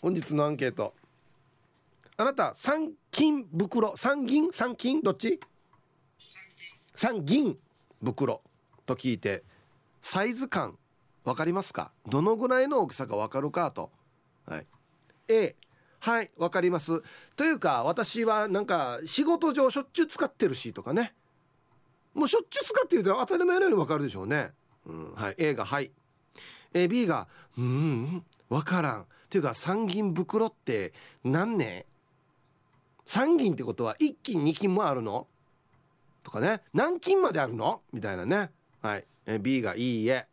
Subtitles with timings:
[0.00, 0.94] 本日のアンケート。
[2.16, 4.52] あなた三金袋三銀？
[4.52, 5.02] 三金？
[5.02, 5.40] どっち？
[6.94, 7.58] 三銀。
[8.02, 8.40] 袋。
[8.86, 9.42] と聞いて
[10.00, 10.78] サイズ感
[11.24, 11.90] 分かりますか？
[12.06, 13.90] どのぐらいの大きさか分かるかと、
[14.46, 14.66] はい、
[15.26, 15.56] A
[15.98, 17.02] はい分かります。
[17.34, 21.12] というか私はなんか仕事上しょっちゅう使ってるしとかね。
[22.14, 24.52] もうしょっちゅう使ってると当たり前のように分かるでしょうね、
[24.86, 25.90] うんはい、A がはい。
[26.72, 27.26] B が
[27.58, 29.06] うん分からん。
[29.28, 31.84] っていうか三銀袋って何ね
[33.04, 35.26] 三銀ってことは1金2金もあるの？
[36.24, 36.62] とかね。
[36.72, 37.82] 何金まであるの？
[37.92, 38.50] みたいなね。
[38.80, 39.04] はい。
[39.40, 40.26] B がいいえ。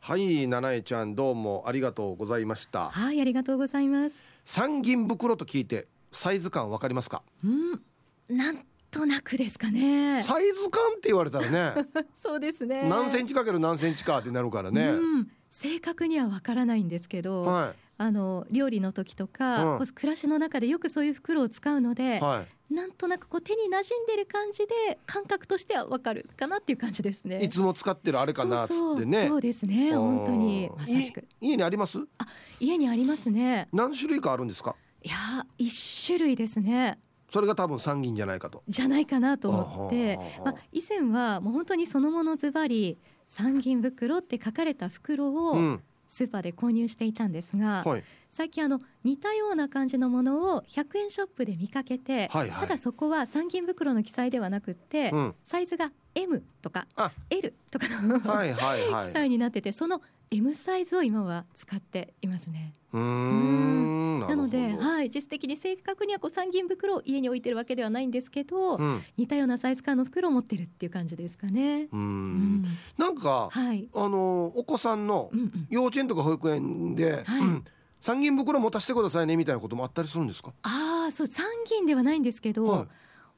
[0.00, 2.90] はい七重ちゃんどうもありがとうございました。
[2.90, 4.22] はいありがとうございます。
[4.44, 7.22] 三銀袋と聞いてサイズ感わかりますか？
[7.42, 8.36] うん。
[8.36, 10.20] なんとなくですかね。
[10.22, 11.86] サイズ感って言われたらね。
[12.14, 12.88] そうですね。
[12.88, 27.38] 何センチかける何センチかってなるからね、うん、正確にはわからないんですけど、はい、あの料理の時とか、うん、暮らしの中でよくそういう袋を使うので、はい、なんとなくこう手に馴染んでる感じで感覚としてはわかるかなっていう感じですね。
[27.42, 29.28] いつも使ってるあれかなっつってね。
[29.28, 31.24] そうですね本当にまさしく。
[31.40, 31.98] 家にあります？
[32.18, 32.26] あ
[32.60, 33.68] 家にありますね。
[33.72, 34.76] 何種類かあるんですか？
[35.02, 35.14] いや
[35.56, 36.98] 一種類ですね。
[37.32, 38.62] それが多分参議院じゃないかと。
[38.68, 45.78] じゃないかなと思ってまあ、以前はもう本当にそのものズバリ参議院袋って書かれた袋を
[46.08, 56.86] スーパーで購入していたんですが、うんはい、最近あの似たような感じのものを100円ショップで見かけて、はいはい、ただそこは参議院袋の記載ではなくて、うん、サイズが M とか
[57.30, 62.72] L とかのはいはいはい、 記載になっててその M サイズを今は使っていますね。
[62.92, 71.88] うんなので、はい、実質的に正確にはこう参議院袋を家に置いてるわけではないんですけど、うん、似たようなサイズ感の袋を持ってるっていう感じですかね。
[71.92, 72.64] うん、
[72.96, 75.30] なんか、はい、あのお子さんの
[75.68, 77.22] 幼稚園とか保育園で、うんうん、
[77.54, 77.62] はい
[77.98, 80.52] 参議院袋持たせてくださいねみたいなこともあったりするんですか？
[80.62, 82.86] ああそう参議院ではないんですけど、はい、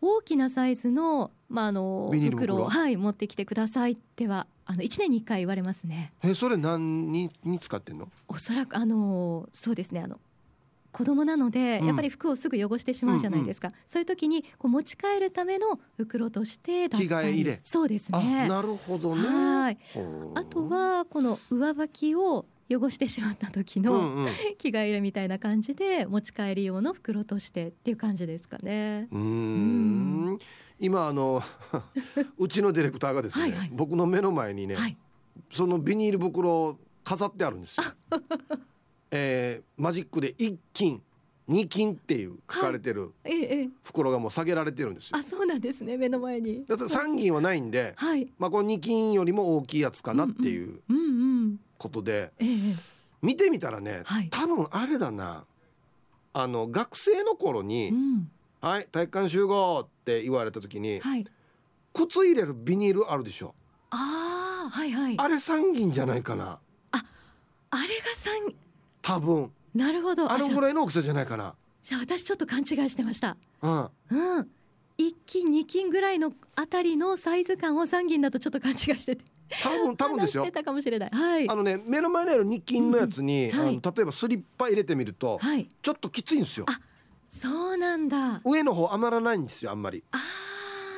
[0.03, 6.13] 大きなサイズの,、まあ、あの袋を、はい、持ってきてくださいってはあの1年に1回言われますね。
[6.23, 8.09] えそれ何にに使ってんの？
[8.29, 10.01] おそらくあのそうですね。
[10.01, 10.21] あの
[10.93, 17.61] 子供なので、やっぱり服をすぐ汚してしまうじゃないですか、うんうん、そういう時にこう持ち帰るための袋として着替え入れ。
[17.65, 18.47] そうですね。
[18.49, 19.23] なるほどね。
[19.23, 19.79] はい。
[20.35, 24.29] あとはこの上履きを汚してしまった時の
[24.59, 29.09] 着替え入れみたいな感じで持ち帰り用の袋としてっていう感じですかね。
[29.11, 30.39] うん
[30.81, 31.43] 今あの
[32.39, 34.97] うちのディレクターがですね、はいはい、僕の目の前にね、はい、
[35.51, 37.85] そのビニール袋飾ってあるんですよ。
[39.11, 41.03] えー、マジックで一金
[41.47, 43.13] 二金っていう書かれてる
[43.83, 45.17] 袋がもう下げられてるんですよ。
[45.17, 46.65] あそうなんですね目の前に。
[46.89, 50.81] 三銀はないんで、はい、まあこの二金よりも大きいやつかなっていう。
[51.79, 52.77] ことで、ええ、
[53.23, 55.45] 見てみたらね、はい、多分あれだな。
[56.35, 58.31] あの学生の頃に「うん、
[58.61, 61.27] はい体育館集合」って言われた時に、はい、
[61.93, 63.55] 靴入れるビニールあるでしょ。
[63.91, 65.15] ああはいはい。
[65.19, 66.59] あれ三銀じゃないかな。
[66.93, 67.05] あ
[67.71, 68.55] あれが三
[69.03, 69.51] 多分。
[69.75, 70.31] なるほど。
[70.31, 71.55] あのぐらいの大きさじゃないかな。
[71.83, 73.37] じゃあ私ちょっと勘違いしてました。
[73.63, 74.49] うん、うん。
[74.99, 79.25] 1金2金ぐらいのあたりのサイズ感を3銀だとちょっと勘違いしてて。
[79.63, 80.51] 多分多分ですよ。
[80.51, 81.11] たかもしれない。
[81.11, 81.49] はい。
[81.49, 83.59] あのね目の前にある日金のやつに、うん。
[83.59, 86.67] はい、あの例えばスリッパ入れてみると、はい、ちょっときついんですよ。
[86.69, 86.79] あ、
[87.29, 88.41] そうなんだ。
[88.45, 90.03] 上の方余らないんですよあんまり。
[90.13, 90.19] あ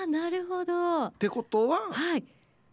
[0.05, 1.07] あ、なるほど。
[1.07, 2.25] ってことは、はい。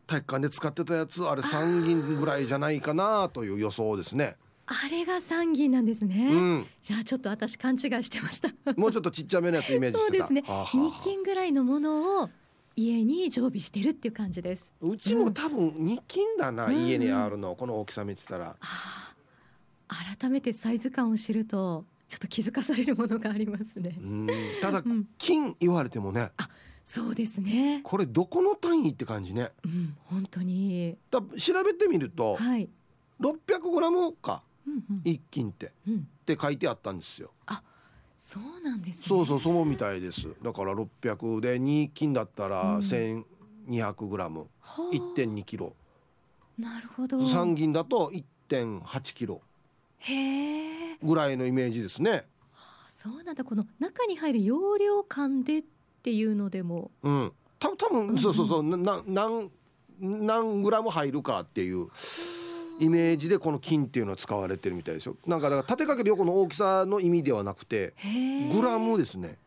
[0.05, 4.37] 体育館で使ってたやつあれ三銀ぐらいじゃないかなという予想ですね。
[4.67, 8.49] あれが三銀なんですね、うん、じゃあちょっと私勘違いしてました。
[8.75, 10.27] もうちょっとちっちゃめのやつイメージしてた。
[10.27, 10.57] そうですね。
[10.73, 12.29] 二金ぐらいのものを
[12.75, 14.69] 家に常備してるっていう感じです。
[14.81, 17.55] うちも多分2金だな、うん、家にあるの。
[17.55, 18.55] この大きさ見てたら、
[20.19, 23.97] 改めてサイズ感を知るとちょっと気づかされるものがありますね。
[24.61, 24.83] ただ、
[25.17, 26.31] 金言われてもね。
[26.37, 26.49] あ
[26.87, 27.81] そうですね。
[27.83, 29.51] これどこの単位って感じね。
[29.65, 30.97] うん本当に。
[31.11, 32.69] だ調べてみると、はい、
[33.19, 37.31] 600グラムか、うんうん、一斤って、うん、って書いてあったんですよ。
[37.45, 37.61] あ
[38.17, 40.29] そうなんです、ね、そうそうそうみたいです。
[40.41, 45.75] だから600で2斤だったら1200グラム、うん、1.2キロ。
[46.57, 47.19] なるほど。
[47.19, 48.11] 3銀だと
[48.49, 49.35] 1.8キロ。
[49.35, 49.46] へえ
[51.03, 52.23] ぐらいのイメージですね、は
[52.53, 53.43] あ、そうなんだ。
[53.43, 55.63] この中に入る容量感でっ
[56.03, 56.91] ていうのでも。
[57.03, 57.33] うん。
[57.59, 58.63] た多分、うん、そうそうそう。
[58.63, 59.49] な何
[59.99, 61.87] 何グラム入るかっていう
[62.79, 65.17] イメージでこの金っていうのは使われてるみたいですよ。
[65.25, 67.95] なんかだから縦かける横の大きさの意味ではなくて
[68.53, 69.37] グラムですね。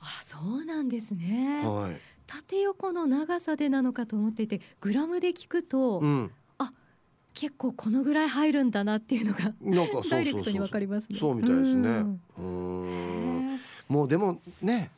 [0.00, 1.96] あそうなんですね、はい、
[2.26, 6.30] 縦横の長さでなのかと思っていてグラムで聞くと、うん、あ
[7.36, 11.18] 結構このぐらい入るんだなっていうのがなんかダイレクトにわかりますね。
[11.18, 12.18] そうみたいですね。
[12.38, 13.60] うん。
[13.88, 14.90] もうでもね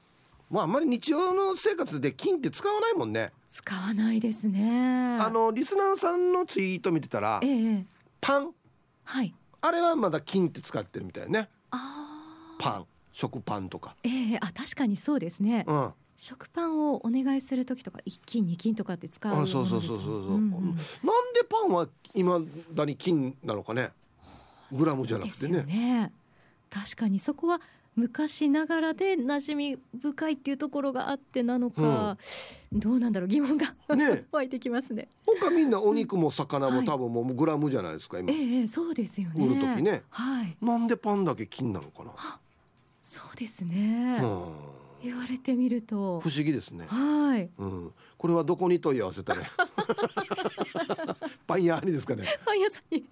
[0.49, 3.33] もうあんまり日常の生活で金って使わないもんね。
[3.51, 5.19] 使わないですね。
[5.21, 7.85] あのリスナーさんのツイート見てたら、ええ、
[8.21, 8.53] パン。
[9.03, 9.35] はい。
[9.61, 11.49] あれはまだ金って使ってるみたいね。
[12.61, 12.87] パン。
[13.13, 13.97] 食パンとか。
[14.05, 20.77] ええあ確かにそうですね、うん、食パンをお願いする時とか一斤二斤とかって使うものですそうそうそうそうそう、うんうん、なんで
[21.49, 22.41] パンは今
[22.73, 23.93] だに金なのかね？
[24.73, 25.63] グラムじゃなくてね。
[25.63, 26.13] ね。
[26.71, 27.61] 確かにそこは
[27.95, 32.19] 昔ながらで馴染み深いっていうところがあってなのか、
[32.73, 34.27] うん、どうなんだろう疑問がね。
[34.33, 35.09] 湧いてきますね。
[35.25, 39.47] 他みんなお肉も魚も多分もうグラムじゃないですか今、ええそうですよね。
[39.47, 42.13] 売る時ね、はい、なんでパンだけ金なのかな？
[43.05, 44.21] そうですね、
[45.03, 46.21] 言われてみると。
[46.21, 46.87] 不思議ですね。
[46.89, 49.43] はい、うん、これはどこに問い合わせたね
[51.47, 52.25] パン屋にですかね。
[52.45, 53.05] パン屋さんに。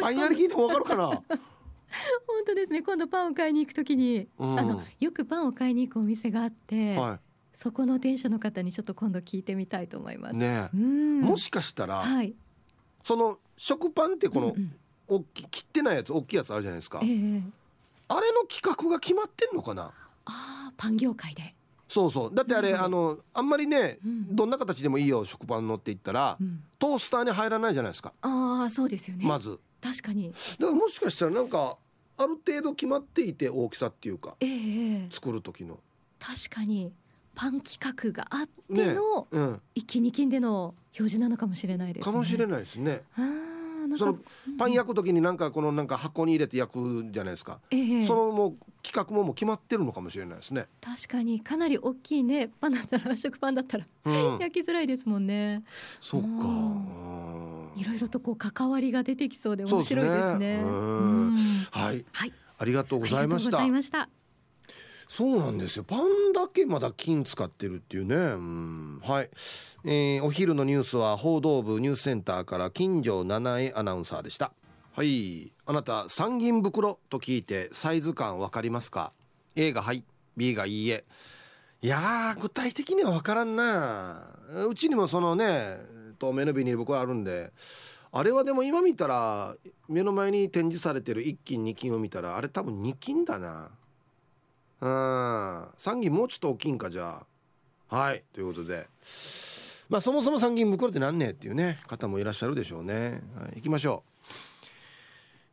[0.00, 1.06] パン屋に聞いてもわかるかな？
[2.26, 2.82] 本当ですね。
[2.82, 7.20] 今度パンを買いに行くときに、うん、あのよくパンを買いに行くお店があって、はい、
[7.54, 10.36] そこの店主の方にちょっと今度聞いてみたいと思います。
[10.36, 12.34] ねもしかしたら、はい、
[13.04, 14.72] その食パンってこの、うん
[15.08, 17.42] うん、き切ってないやつ大きいやつあるじゃないですか、えー、
[18.08, 19.92] あれの企画が決まってんのかな？
[20.26, 21.54] あパン業界で。
[21.88, 22.34] そうそう。
[22.34, 28.12] だってあれ、あのあんまりね、うん、どんな形でもいいよ食パンのって言ったら、うん、トースターに入らないじゃないですか。
[28.22, 29.26] ああそうですよね。
[29.26, 29.58] まず。
[29.80, 30.32] 確かに。
[30.32, 31.76] だからもしかしたらなんか
[32.16, 35.78] ある程度決まっていて大きさっていうか、えー、作る時の。
[36.18, 36.92] 確かに。
[37.34, 39.28] パン規格があっての、ね。
[39.32, 43.02] うん、一気に金での表示なのかもしれないです、ね、かもしれないですね。
[43.98, 44.18] その
[44.58, 50.66] パン焼く時になんかこのなんか箱に入れて焼くじゃないですか、えー、そのもう企画ももう決まってるのかもしれないですね。
[50.80, 55.62] 確かにかなり大きいねパンだったら食パンだったら、 うん、焼きづらいですもんね。
[56.00, 56.28] そっか。
[57.76, 60.56] いろいろとこう関わりが出てきそうで面白いですね。
[60.56, 60.62] すね。
[61.70, 64.08] はい、はい、ありがとうございました。
[65.16, 65.84] そうなんですよ。
[65.84, 68.16] パンだけまだ金使ってるっていうね。
[68.16, 69.00] うん。
[69.00, 69.30] はい、
[69.84, 74.50] えー、お昼のニュースは報道部ニュースセンターから金城七重アナウンサーでした。
[74.90, 75.52] はい。
[75.66, 79.12] あなた参議院袋と聞いてサイズ感わかりますか
[79.54, 80.02] ？A がはい。
[80.36, 81.04] B がいいえ。
[81.80, 84.20] いや具体的には分からんな。
[84.68, 85.78] うちにもそのね
[86.18, 87.52] 透明のビニール袋あるんで
[88.10, 89.54] あれはでも今見たら
[89.88, 93.70] 目の前に展示されてる1金2金を見たらあれ多分2金だな。
[94.84, 95.64] うん。
[95.78, 97.24] 3銀もうちょっと大きいんかじゃ
[97.90, 97.96] あ。
[97.96, 98.22] はい。
[98.34, 98.86] ということで。
[99.88, 104.02] まあそもそも3銀袋って何ねえっていうね方もいらっしゃるでしょうね、はい、行きましょ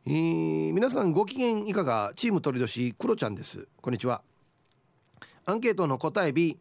[0.06, 3.68] う、えー、皆さんご機嫌いかがチーム鳥年クロちゃんです。
[3.80, 4.22] こんにちは。
[5.44, 6.58] アンケートの答え B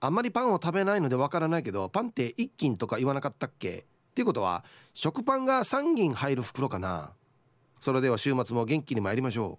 [0.00, 3.70] あんまりパンを食べないのでわからないけどパンって1斤とか言わなかったっけ？
[3.70, 4.64] っていうことは
[4.94, 7.10] 食パンが3銀入る袋かな？
[7.80, 9.58] それでは週末も元気に参りましょ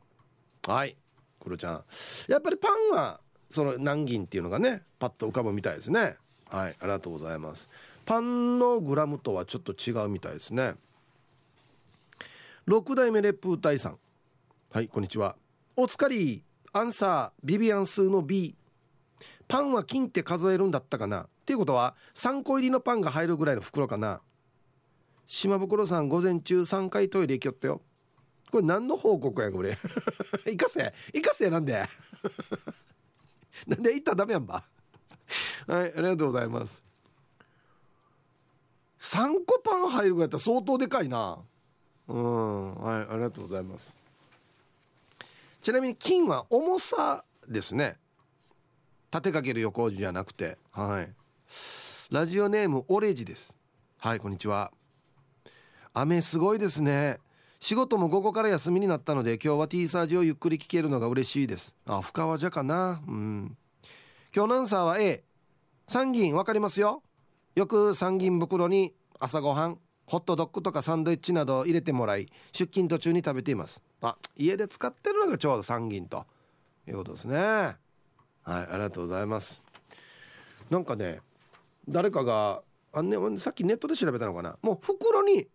[0.67, 0.71] う。
[0.71, 0.95] はい。
[1.39, 1.83] クロちゃん。
[2.27, 3.19] やっぱりパンは
[3.49, 6.17] その何銀っていうのがねパッと浮かぶみたいですね。
[6.49, 7.69] はいありがとうございます。
[8.05, 10.75] パンのグラムとはちょっと違うみたいですね。
[12.67, 13.99] 6代目烈風隊さん。
[14.71, 15.35] はいこんにちは。
[15.75, 16.43] おつかり
[16.73, 18.55] アンサービビアン数の B
[19.47, 21.21] パンは金って数えるんだったかな？
[21.21, 24.21] っていうことは3個入りのパンが入るぐらいの袋かな？
[25.25, 27.81] 島袋さん午前中3回トイレ行きよったよ。
[28.51, 29.77] これ何の報告やこれ。
[30.45, 30.93] 行かせ。
[31.13, 31.87] 行かせなんで。
[33.67, 34.63] なんで行ったらダメやんば。
[35.67, 36.83] はいありがとうございます。
[38.99, 41.39] 3個パン入るぐらいやったら相当でかいな。
[42.07, 43.95] うんはいありがとうございます。
[45.61, 47.99] ちなみに金は重さですね。
[49.11, 50.57] 縦かける横じゃなくて。
[50.71, 51.13] はい。
[52.09, 53.55] ラジオネームオレジです。
[53.97, 54.71] はいこんにちは。
[55.93, 57.19] 雨すごいですね。
[57.59, 61.75] 仕事も午後から休みになったので今日は T サージをゆっくり聞けるのが嬉しいです。
[61.87, 63.01] あ深川じゃかな。
[63.05, 63.57] うん。
[64.33, 65.23] 今日のアンサーは A
[65.87, 67.03] 参議院わかりますよ。
[67.55, 73.81] よく参議院袋に朝ごはんホットドッグとかサンドイッチなど入れてもらい出勤途中に食べています。
[74.01, 76.25] あ家で使ってるのがちょうど参議院と。
[76.87, 77.37] いうことですね。
[77.37, 77.75] はい
[78.43, 79.61] ありがとうございます。
[80.69, 81.19] なんかね
[81.87, 82.61] 誰かが
[82.93, 84.57] あねさっきネットで調べたのかな。
[84.61, 85.47] もう袋に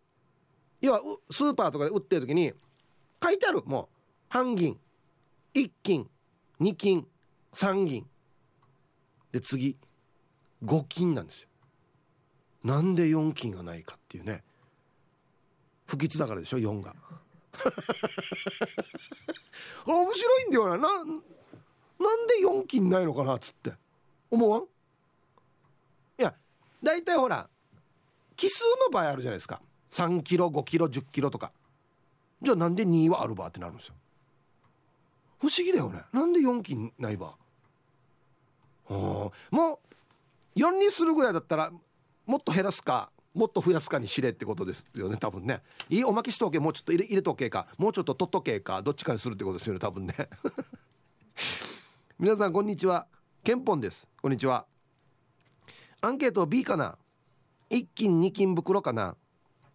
[0.84, 1.00] 要は
[1.30, 2.52] スーパーとかで売ってる時に
[3.22, 3.62] 書いてある。
[3.64, 3.88] もう
[4.28, 4.78] 半銀
[5.54, 6.10] 1金
[6.60, 7.06] 2金
[7.54, 8.06] 3銀。
[9.32, 9.78] で次
[10.62, 11.48] 5金なんですよ。
[12.62, 14.44] なんで4金がないかっていうね。
[15.86, 16.94] 不吉だからでしょ4が。
[19.86, 20.76] 面白いんだよな。
[20.76, 21.06] ななん
[22.26, 23.72] で4金ないのかなっつって。
[24.30, 24.64] 思わん？
[24.64, 24.66] い
[26.18, 26.34] や
[26.82, 27.48] 大体ほら
[28.36, 29.62] 奇数の場合あるじゃないですか。
[29.94, 31.52] 3キロ5キロ1 0キロとか。
[32.42, 33.94] じゃあなんで2はあるばってなるんですよ。
[35.38, 36.00] 不思議だよね。
[36.12, 37.36] なんで4金ないば
[38.88, 41.70] もう4にするぐらいだったら
[42.26, 45.62] もっと減らすかもっと増やすかにしれってことですよね多分ね。
[45.88, 50.14] いいおまけしとけもうちょっと入れ入れとけかもうちょっと取っとけかどっちかにするってことですよね多分ね。
[52.18, 53.06] 皆さんこんにちは。
[53.44, 54.08] ケンポンです。
[54.20, 54.66] こんにちは。
[56.00, 56.98] アンケート B かな
[57.70, 59.16] ？1斤2斤袋かな？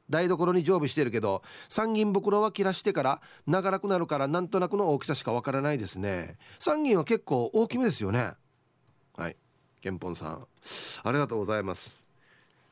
[0.10, 6.38] 台所に常備してるけど3銀袋は切らしてから長らくなるからなんとなくの大きさしかわからないですね。
[6.60, 8.34] 3銀は結構大きめですよね。
[9.16, 9.36] はい。
[9.82, 10.48] ケンポンさん。
[11.04, 11.98] ありがとうございます。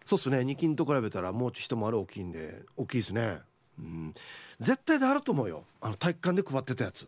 [0.06, 0.39] そうっすね。
[0.39, 3.39] 2金と比べたらもうちょっと一回り大きいんで大きいですね。
[3.79, 4.15] うん。
[4.60, 5.65] 絶対であると思うよ。
[5.82, 7.08] あの体育館で配ってたやつ。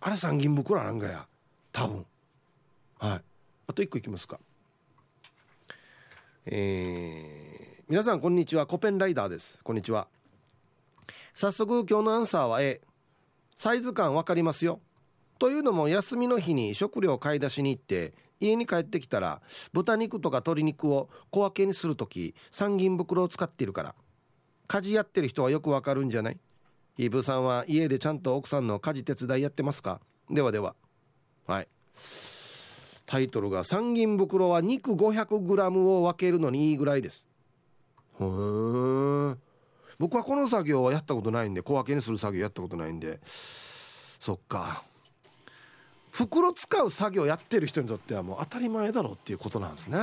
[0.00, 1.26] あれ3銀袋なんかや。
[1.72, 2.06] 多分。
[2.98, 3.22] はい。
[3.68, 4.38] あと1個いきますか。
[6.50, 8.66] えー、皆さんこんにちは。
[8.66, 9.60] コペンライダーです。
[9.64, 10.08] こんにちは。
[11.32, 12.82] 早速今日のアンサーは A
[13.56, 14.80] サイズ感わかりますよ。
[15.38, 19.40] というのも休みの日に食料買い出しに行って家に帰ってきたら
[19.72, 23.94] 豚肉とか鶏肉を小分けにする時三銀袋を使っているから。
[24.66, 26.38] 家事やってる人はよくわかるんじゃない？
[26.98, 30.02] イブさんは家でちゃんと奥さんの家事手伝いやってますか？
[30.28, 30.74] ではでは。
[31.46, 31.68] はい。
[33.06, 37.26] タイトルが「三銀袋は肉 500g を分けるのにいいぐらいです」
[38.20, 39.36] へえ
[39.98, 43.20] 僕はこの作業はやったことないんで小分けにする作業やったことないんで。
[44.18, 44.82] そっか。
[46.10, 49.98] 袋使う作業やってる人にとってはもう当たり前だろうっていうことなんですね。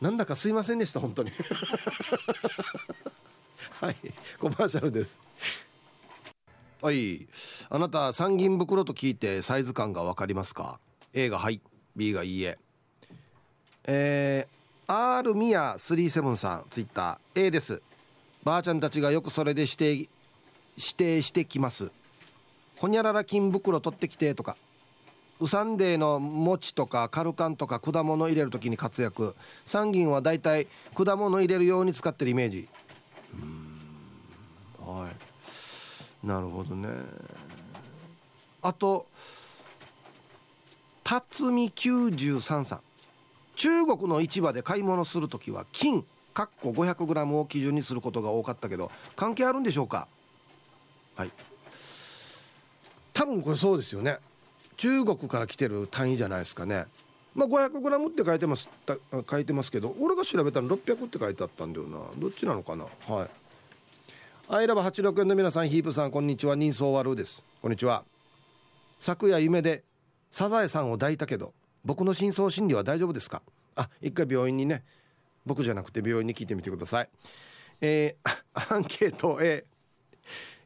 [0.00, 1.32] なんだかすいませんでした本当に。
[3.80, 3.96] はい
[4.38, 5.20] コマーシャルです。
[6.82, 7.28] はい
[7.68, 10.80] あなた三銀袋と聞いてサイズ感が分かりますか
[11.12, 11.60] ？A がはい
[11.96, 12.58] B がいいえ。
[13.84, 14.59] えー、
[14.92, 17.46] R ミヤ37さんツイッター。
[17.46, 17.80] A です。
[18.42, 20.08] ばあちゃんたちがよくそれで指定指
[20.96, 21.92] 定してきます。
[22.76, 24.56] ほにゃらら金袋取ってきてとか。
[25.38, 29.36] ウサンデーの餅とかカルカンとか果物入れる時に活躍。
[29.64, 30.66] 三銀はだいたい
[30.96, 32.68] 果物入れるように使ってるイメージ。
[33.32, 34.92] うん。
[34.92, 36.26] はい。
[36.26, 36.88] なるほどね。
[38.60, 39.06] あと
[41.04, 42.80] 辰巳93さん。
[43.60, 46.02] 中国の市場で買い物する時は金
[46.32, 50.08] かっこ 500g を基準にすることが多かったけど関係あるんでしょうか？
[51.14, 51.30] はい。
[53.12, 54.16] 多分これそうですよね。
[54.78, 56.86] 中国から来てる単位じゃないですかね。
[57.34, 58.66] まあ 500g って書いてます。
[59.30, 61.98] 書いてますけど俺が調べたら600って書いてあったんだよな。
[62.16, 62.86] どっちなのかな？
[63.06, 63.30] はい。
[64.48, 66.56] アイラブ86円の皆さんヒープさんこんにちは。
[66.56, 67.44] 人相悪です。
[67.60, 68.04] こんにちは。
[69.00, 69.84] 昨夜夢で
[70.30, 71.52] サザエさんを抱いたけど
[71.84, 73.42] 僕の深層心理は大丈夫ですか？
[73.76, 74.82] あ一回病院にね
[75.46, 77.08] 僕じゃなくて病院に聞いてみてください。
[77.80, 78.30] えー、
[78.74, 79.64] アンケート A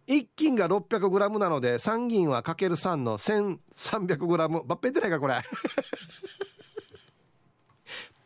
[0.07, 5.41] 1斤が 600g なので3銀はかける3の 1300g バッペってないかこれ。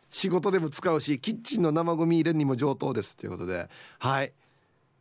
[0.09, 3.15] 仕事でも使うしキッチンの生ゴミ入れにも上等です。
[3.15, 3.69] ということで。
[3.99, 4.33] はい。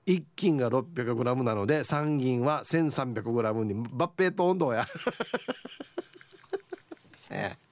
[0.07, 3.75] 1斤が 600g なので3銀は 1300g に。
[3.93, 4.87] バッペと温度や。
[7.31, 7.68] ええ。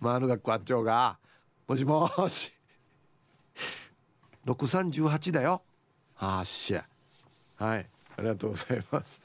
[0.00, 1.18] 丸学校あっちょうが
[1.66, 2.52] もしもし。
[4.46, 5.62] 6318だよ。
[6.16, 6.86] あっしゃ。
[7.56, 7.86] はい。
[8.16, 9.20] ありがとうございます。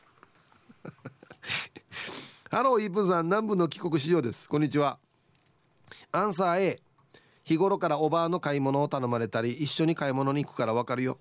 [2.52, 4.50] ハローイープンさん南部の帰国市場です。
[4.50, 5.00] こんにちは。
[6.12, 6.82] アンサー A
[7.44, 11.18] 日頃からおばあの買い物を頼まれたり一緒に買い物に行くからわかるよ。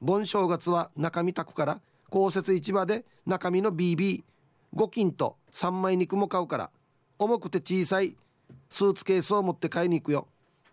[0.00, 1.80] 盆正月は中身炊くから
[2.10, 4.22] 公設市場で中身の BB5
[4.90, 6.70] 金と3枚肉も買うから
[7.18, 8.16] 重くて小さい
[8.74, 10.26] スーツケースを持って買いに行くよ。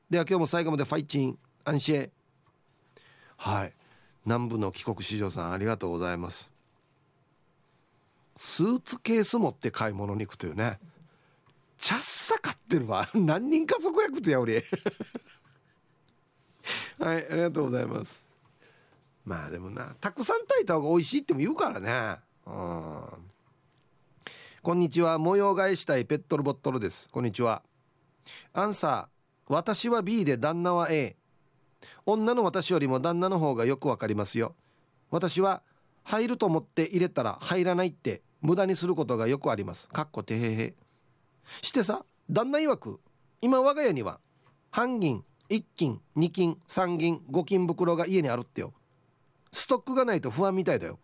[0.10, 2.10] では今日も最後までファイチンアンシェ
[3.38, 3.74] はい。
[4.26, 6.50] 南部の帰国子女さんありがとうございます。
[8.36, 10.80] スーツケース持って買い物に行くというね。
[11.78, 13.08] ちゃっさ買ってるわ。
[13.14, 14.66] 何人家族役とや俺
[16.98, 18.24] はいありがとうございます。
[19.24, 22.18] まあでもなたくさん炊いた方が美味しいっても言うからね。
[22.48, 23.04] うん。
[24.64, 25.20] こんにちは。
[25.20, 27.08] 模様替えしたいペットルボットルです。
[27.12, 27.62] こんにちは。
[28.54, 31.16] アンサー私は B で旦那は A
[32.06, 34.56] 女の私よりも旦那の方がよくわかりますよ。
[35.10, 35.62] 私は
[36.04, 39.88] 入ると思って入れたら入らないって無駄にすることがよくあります。
[39.88, 40.76] かっこてへへ。
[41.62, 43.00] してさ旦那曰く
[43.42, 44.20] 今我が家には
[44.70, 48.74] 半銀1金2金3銀5金袋が家にあるってよ。
[49.52, 51.00] ストックがないと不安みたいだよ。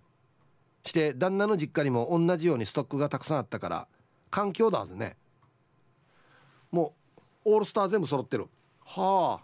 [0.86, 3.88] して旦那の実家にも同じようにストックがたくさんあったから
[4.30, 5.18] 環境だはずね。
[6.72, 6.94] も
[7.48, 8.48] オールスター全部揃ってる。
[8.84, 9.40] は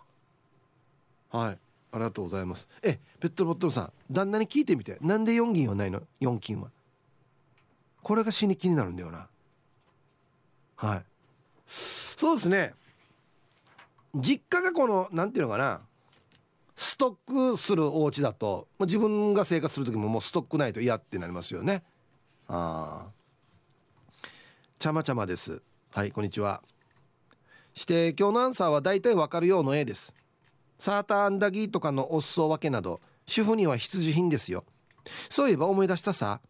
[1.31, 1.37] あ。
[1.37, 1.57] はい。
[1.93, 2.67] ありがとうございます。
[2.81, 4.97] えペットボトルさん旦那に聞いてみて。
[4.99, 6.69] なんで4銀はないの？4金は。
[8.01, 9.27] これが死に気になるんだよな。
[10.75, 11.03] はい。
[11.65, 12.73] そうですね。
[14.13, 15.79] 実家がこの何ていうのかな。
[16.75, 21.83] ストックするお家だと自分が生活する時ももうストックないと嫌ってなりますよね。
[22.49, 23.11] ああ
[24.77, 25.61] ちゃまちゃまです。
[25.93, 26.61] はいこんにちは
[27.73, 30.13] して今日のアンサーは大体わかるようの絵です。
[30.79, 34.65] サーターアンダギーとかのお裾分けなど主婦には必需品ですよ。
[35.29, 36.41] そういえば思い出したさ。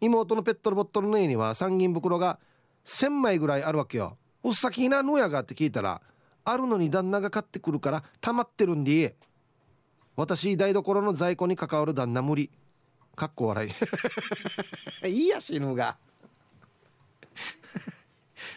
[0.00, 2.38] 妹のペットボトルの家には三銀袋が
[2.84, 4.18] 1000枚ぐらいあるわけよ。
[4.42, 6.02] うっさきなのやがって聞いたら
[6.44, 9.16] あるのに旦那が買ってくるから溜まってるんで
[10.14, 12.50] 私台所の在庫に関わる旦那無理。
[13.14, 13.70] かっこ笑い。
[15.08, 15.96] いいや死ぬが。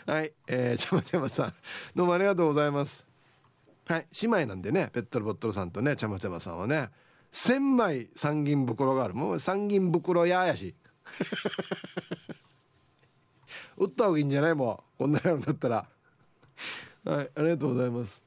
[0.06, 1.54] はいえー、ちゃまちゃまさん。
[1.96, 3.06] どうもありがとうございます。
[3.86, 6.90] はい姉妹なんでねペットボットルさんとねちゃまちゃまさんはね
[7.32, 9.14] 1000枚三銀袋がある。
[9.14, 10.76] もう三銀袋ややし。
[13.78, 14.56] 打った方がいいんじゃない？
[14.56, 15.88] もうこんなやるんだったら。
[17.06, 18.22] はいありがとうございます。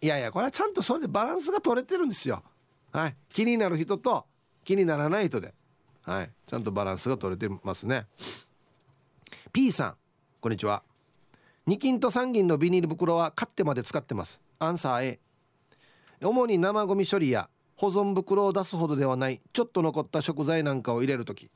[0.00, 2.42] いやいやこれはちゃんとそれでバランスが取れてるんですよ。
[2.92, 4.26] はい気になる人と
[4.64, 5.54] 気にならない人で。
[6.02, 8.06] はいちゃんとバランスが取れてますね。
[9.52, 9.96] P さん。
[10.44, 10.82] こんにちは。
[11.68, 14.42] 2金と3銀のビニール袋は買ってまで使ってます。
[14.58, 15.20] アンサー A
[16.20, 21.50] 主に生ゴミ処理や保存袋を出すほどではないちょっと残った食材なんかを入れる時。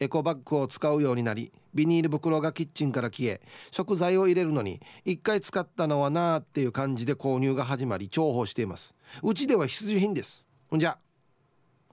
[0.00, 8.94] エコバッグを使うようになりビニール袋がキッチンから消え食材を入れるのに1回使ったのはなーっていう感じで購入が始まり重宝しています。
[9.22, 10.42] うちでは必需品です。
[10.70, 10.96] ほんじゃ。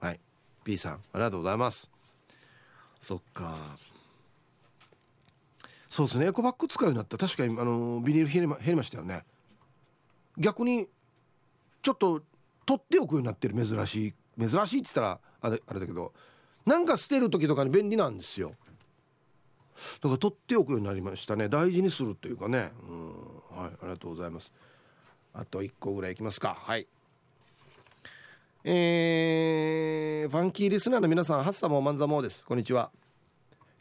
[0.00, 0.20] はい。
[0.64, 1.90] B さんありがとうございます。
[3.02, 3.76] そっか。
[5.96, 6.26] そうですね。
[6.26, 7.16] エコバッグ使うようになった。
[7.16, 9.24] 確かにあのビニール減りま減りましたよね。
[10.36, 10.88] 逆に
[11.80, 12.20] ちょっと
[12.66, 13.54] 取っておくようになってる。
[13.54, 16.12] 珍しい珍しいって言ったらあれあれだけど。
[16.66, 18.52] なんか捨てる時とかに便利なんですよ。
[20.02, 21.48] だから取っておくようになりましたね。
[21.48, 22.72] 大事にするというかね。
[22.86, 23.08] うん。
[23.58, 23.70] はい。
[23.70, 24.52] ありがとうございます。
[25.32, 26.58] あと1個ぐらいいきますか。
[26.60, 26.86] はい。
[28.64, 32.44] えー、ファンキーリスナーの皆さんハッサモーマンザモーです。
[32.44, 32.90] こんにちは。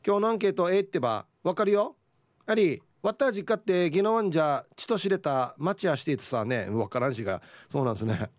[0.08, 1.98] 今日のアンケート A ってばわかるよ。
[2.48, 8.30] ありわった実家ってギノワンじゃ血と知れた町やしていてさね分からんしがそうなんですね。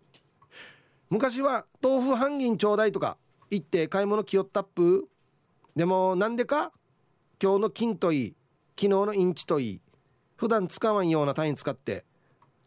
[1.09, 3.17] 昔は豆腐半銀ちょうだいとか
[3.49, 5.07] 言って買い物気負ったっぷ。
[5.75, 6.73] でもなんでか
[7.41, 8.35] 今日の金といい
[8.75, 9.81] 昨日のインチといい
[10.35, 12.03] 普段使わんような単位使って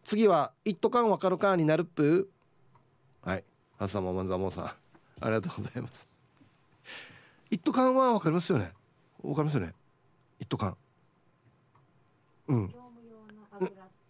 [0.05, 2.31] 次は一斗缶わかるかになるっぷ。
[3.23, 3.45] はい。
[3.79, 4.65] 朝もまんざもさん。
[4.65, 4.75] あ
[5.25, 6.09] りがとうございます。
[7.51, 8.73] 一斗缶はわかりますよね。
[9.23, 9.75] わかりますよね。
[10.39, 10.77] 一斗缶
[12.51, 12.75] うん。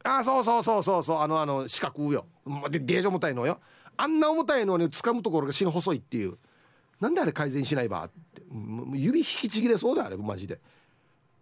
[0.03, 1.18] あそうそうそうそうそう。
[1.20, 2.26] あのあの四角よ。
[2.70, 3.61] でデージ重たいのよ。
[3.96, 6.38] あんな重たいのに掴むところが死ぬ細いっていう。
[7.00, 8.42] なんであれ改善しないばって。
[8.94, 10.59] 指引きちぎれそうだあれマジで。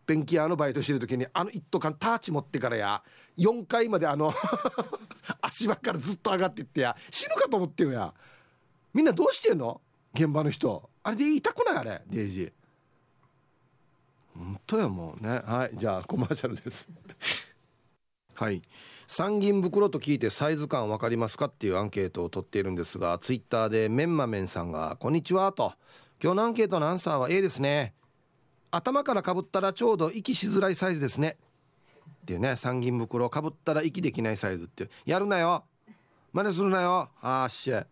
[0.07, 3.03] ペンキ屋のバイトしてる時にあの一斗缶ターチ持ってからや。
[3.37, 4.33] 4階まであの
[5.41, 6.97] 足場からずっと上がっていってや。
[7.11, 8.13] 死ぬかと思ってよや。
[8.93, 9.81] みんなどうしてんの？
[10.15, 10.91] 現場の人。
[11.05, 11.77] あれで痛くない？
[11.79, 12.41] あれデイジ。
[12.41, 12.53] ー
[14.39, 15.43] 本当やもうね。
[15.45, 16.89] はいじゃあコマーシャルです。
[18.35, 18.63] はい。
[19.09, 25.73] 三銀袋と聞いてサイズ感分かりますかっていうアンケートを取っているんですがツイッターでメンマメンさんが「こんにちは」と
[26.23, 27.95] 「今日のアンケートのアンサーは A ですね。
[28.71, 31.37] 頭からかぶったらちょうど息しづらいサイズですね」
[32.23, 35.65] っていうね三銀袋をかぶったら息できないサイズってやるなよ。
[36.33, 37.09] 真似するなよ。
[37.23, 37.73] あーし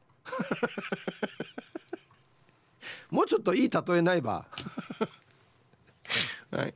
[3.11, 4.47] もうちょっといい例えないば。
[6.57, 6.75] はい。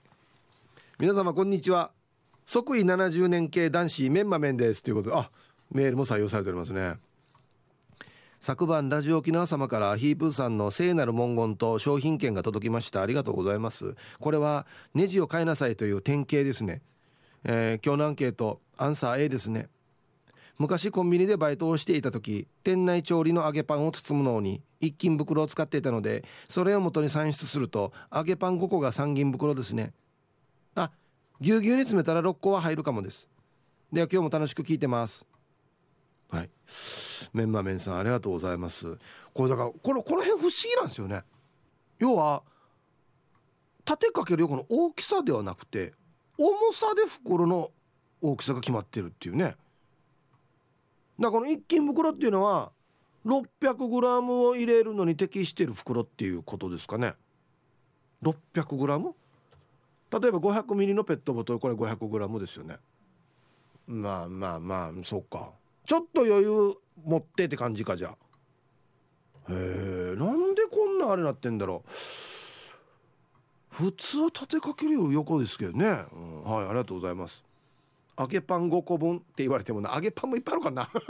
[0.98, 1.90] 皆様こんにちは。
[2.44, 5.30] 即位70年系男子メンマメンですということであ
[5.70, 6.96] メールも採用されておりますね。
[8.40, 13.00] 昨晩ラジオ沖縄様からヒープーさんの聖なる文言と商品券が届きました。
[13.00, 13.94] ありがとうございます。
[14.18, 16.82] これはネジを買いなさいという典型ですね、
[17.44, 19.70] えー、今日のアンケートアンサー A ですね。
[20.60, 29.94] 昔コンビニでバイトをしていた時店内調理の揚げパンを包むのに一斤袋を使っていたのでそれを元に算出すると揚げパン5個が3銀袋ですね。
[30.74, 30.90] あ
[31.40, 33.26] ぎゅうぎゅうに詰めたら6個は入るかもです。
[33.90, 35.24] では今日も楽しく聞いてます。
[36.28, 36.50] はい。
[37.32, 38.98] メンマメンさんありがとうございます。
[39.32, 41.22] これだからこのこの辺不思議なんですよね。
[41.98, 42.42] 要は
[43.86, 45.94] 縦かける横の大きさではなくて
[46.36, 47.70] 重さで袋の
[48.20, 49.56] 大きさが決まってるっていうね。
[51.20, 52.72] だからこの一斤袋っていうのは
[53.26, 57.14] 600g を入れるのに適してる袋っていうことですかね。
[58.22, 59.12] 600g?
[60.18, 62.78] 例えば500ミリのペットボトルこれ 500g ですよね。
[63.86, 65.52] まあまあまあそうか。
[65.84, 68.14] ちょっと余裕持ってって感じかじゃへ
[69.50, 71.90] えなんでこんなあれなってんだろう。
[73.70, 77.44] 普通は立てかけるより横ですけどね、うん、はいありがとうございます。
[78.20, 80.90] 揚げパン5個分って言われてもな揚げパンもいっぱいあるかな。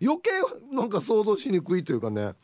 [0.00, 0.30] 余計
[0.72, 2.34] なんか想像しにくいというかね。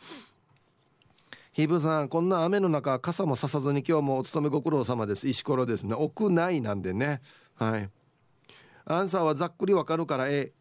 [1.53, 5.27] ひぶさんこんな雨の中傘もささずに今日もお勤めご苦労様です。
[5.27, 5.95] 石ころですね。
[5.95, 7.23] 屋内なんでね。
[7.55, 7.91] はい。
[8.85, 10.53] アンサーはざっくりわかるからえ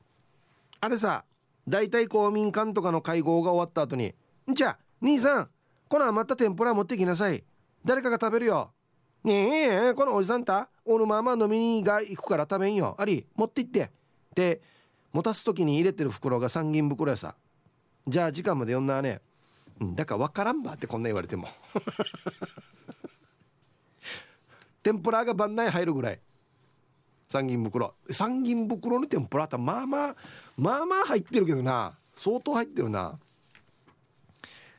[0.79, 1.25] あれさ
[1.67, 4.15] 大体公民館とかの会合が終わった後に
[4.49, 5.49] 「んじゃ兄さん
[5.89, 7.43] この余った天ぷら持ってきなさい。
[7.83, 8.71] 誰かが食べるよ。
[9.25, 12.95] ねえこのおじさんた俺まあま飲みにが行くから食べんよ。
[12.99, 13.89] あり持って行って。
[14.35, 14.61] で
[15.11, 17.33] 持たす時に入れてる袋が三銀袋やさ。
[18.07, 19.21] じゃあ時間まで読んなね
[19.81, 21.47] だから分からんばってこんな言われても。
[24.83, 26.19] 天ぷらが番内入るぐらい。
[27.27, 27.95] 三銀袋。
[28.11, 30.15] 三銀袋の天ぷらってまあまあ
[30.55, 31.97] まあまあ入ってるけどな。
[32.15, 33.17] 相当入ってるな。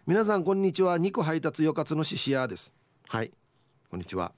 [0.06, 0.98] 皆さんこんにちは。
[0.98, 2.72] 肉配達よかつのししやです。
[3.08, 3.32] はい。
[3.96, 4.32] こんにちは。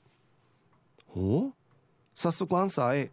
[1.17, 1.51] お
[2.15, 3.13] 早速アンサー A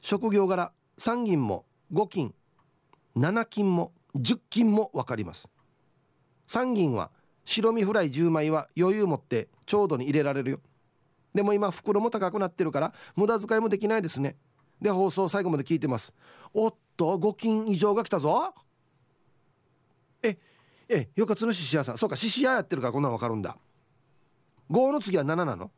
[0.00, 2.34] 職業柄3銀も5金
[3.14, 5.46] 7金も10金も分かります。
[6.48, 7.10] 3銀は
[7.44, 10.60] 白身フライ10枚は余裕持ってちょうどに入れられるよ。
[11.34, 14.36] でも今袋も高くなってるから無駄遣いもできないですね。
[14.80, 16.14] で放送最後まで聞いてます。
[16.54, 18.54] おっと5金以上が来たぞ。
[20.22, 20.38] え
[20.88, 21.98] えよかつの獅子屋さん。
[21.98, 23.58] そうか獅子屋やってるからこんなの分かるんだ
[24.70, 25.70] 5の次は7なの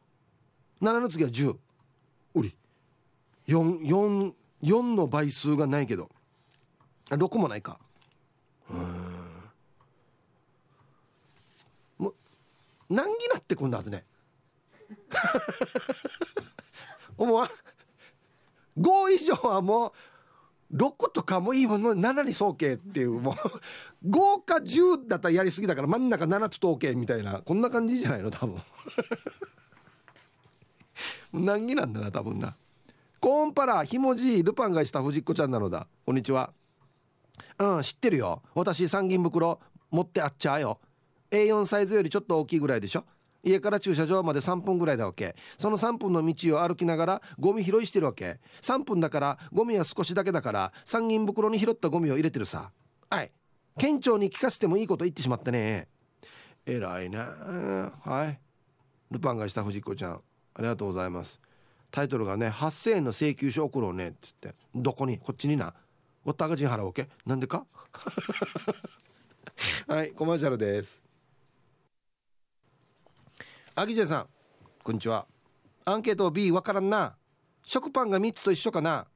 [0.81, 1.57] ？7の次は10
[2.35, 2.55] うり。
[3.49, 4.33] 44
[4.95, 6.11] の倍数がないけど。
[7.11, 7.79] 6もないか。
[8.71, 9.17] うん
[12.89, 14.05] 難儀なってくんだはずね。
[17.19, 17.51] 思わ
[18.79, 19.93] 5以上はもう
[20.75, 23.37] 6とかもいいもの7に総計っていうも
[24.03, 28.61] う5か10だったらやりすぎだから真ん中7つ統計みたいなこんな感じじゃないの多分。
[31.45, 32.57] 難儀なんだな多分な。
[33.21, 35.87] コーンパラひもじいルパンがした藤子ちゃんなのだ。
[36.05, 36.53] こんにちは。
[37.59, 38.43] うん知ってるよ。
[38.55, 40.81] 私三銀袋持ってあっちゃうよ。
[41.31, 43.05] A4 サイズよりちょっと大きいぐらいでしょ。
[43.43, 45.37] 家から駐車場まで3分ぐらいだわけ。
[45.59, 48.39] その3分の道を歩きながらゴミ拾いしてるわけ。
[48.63, 52.71] 3分だからゴミは少しだけだから三銀袋に拾ったゴミを入れてるさ。
[53.11, 53.31] はい。
[53.79, 55.89] 県庁に聞かせてもいいこと言ってしまったね。
[56.65, 58.41] えらいなはい。
[59.11, 60.21] ルパンがした藤子ちゃん
[60.55, 61.39] ありがとうございます。
[61.93, 64.09] タイトルがね8000円の請求書送ろうね。
[64.09, 65.19] って言ってどこに？
[65.19, 65.73] こっちにな。
[66.25, 67.09] おった赤字払うわけ？
[67.25, 67.65] なんでか？
[69.87, 71.01] はいコマーシャルです。
[73.79, 74.27] アギジェさん
[74.83, 75.27] こんにちは。
[75.85, 77.15] アンケート B わからんな。
[77.63, 79.07] 食パンが3つと一緒かな。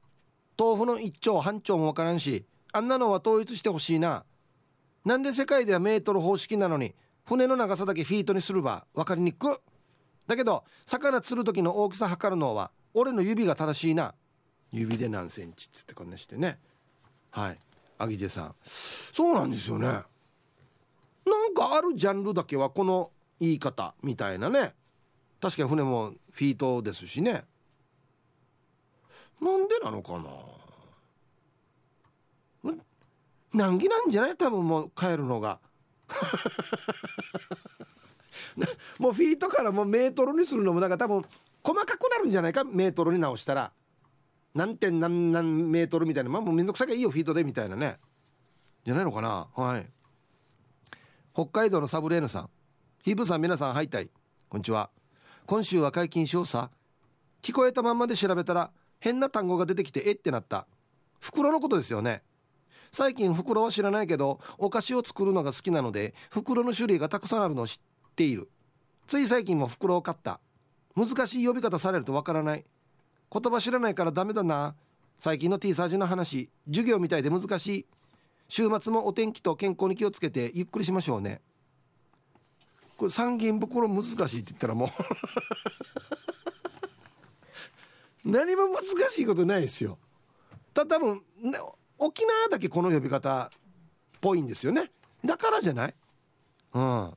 [0.55, 4.23] 豆腐の一丁半丁もわからんしあんなのは統一してほしいな。
[5.03, 6.93] なんで世界ではメートル方式なのに
[7.25, 9.59] 船の長さだけフィートにするば分かりにく？
[10.27, 14.13] だけど魚釣る時の大きさ測るのは俺の指が正しいな。
[14.71, 16.59] 指で何センチっつってこんなしてね。
[17.31, 17.57] はい。
[17.97, 18.55] アギジェさん。
[19.11, 19.87] そうなんですよね。
[19.87, 20.05] なん
[21.55, 23.09] かあるジャンルだけはこの
[23.41, 24.73] 言い方みたいなね。
[25.41, 27.43] 確かに船もフィートですしね。
[29.41, 30.29] なんでなのかな。
[33.53, 34.37] 難儀なんじゃない？
[34.37, 35.59] 多分もう帰るのが。
[38.99, 41.25] もうフィートからもうメートルにするのもなんか多分
[41.63, 42.63] 細かくなるんじゃないか？
[42.63, 43.73] メートルに直したら。
[44.53, 46.29] 何点何何メートルみたいな。
[46.29, 47.97] まあもうめんどくさいいいよフィートでみたいなね。
[48.85, 49.47] じゃないのかな？
[49.55, 49.89] はい。
[51.33, 52.49] 北海道のサブレーヌさん。
[53.03, 54.11] ヒープさん皆さんハイタイ
[54.47, 54.91] こんにちは。
[55.47, 56.69] 今週は解禁しようさ。
[57.41, 60.67] 聞こえたまんまで調べたら変な単語が出てきてえってなった。
[61.19, 62.21] 袋のことですよね。
[62.91, 67.77] 最近袋は知らないけどお菓子を作るのが好きなので袋の種類がたくさんあるのを知っ
[68.15, 68.51] ている。
[69.07, 70.39] つい最近も袋を買った。
[70.95, 72.63] 難しい呼び方されるとわからない。
[73.33, 74.75] 言葉知らないからダメだな。
[75.19, 76.51] 最近の T サージの話。
[76.67, 77.85] 授業みたいで難しい。
[78.47, 81.41] 週末もお天気と健康に気をつけてゆっくりしましょうね。
[83.01, 84.89] これ三銀袋難しいって言ったらもう
[88.31, 89.97] 何も難しいことないですよ。
[90.71, 91.23] た多分
[91.97, 93.49] 沖縄だけこの呼び方っ
[94.21, 94.91] ぽいんですよね。
[95.25, 95.95] だからじゃない？
[96.73, 97.11] うん。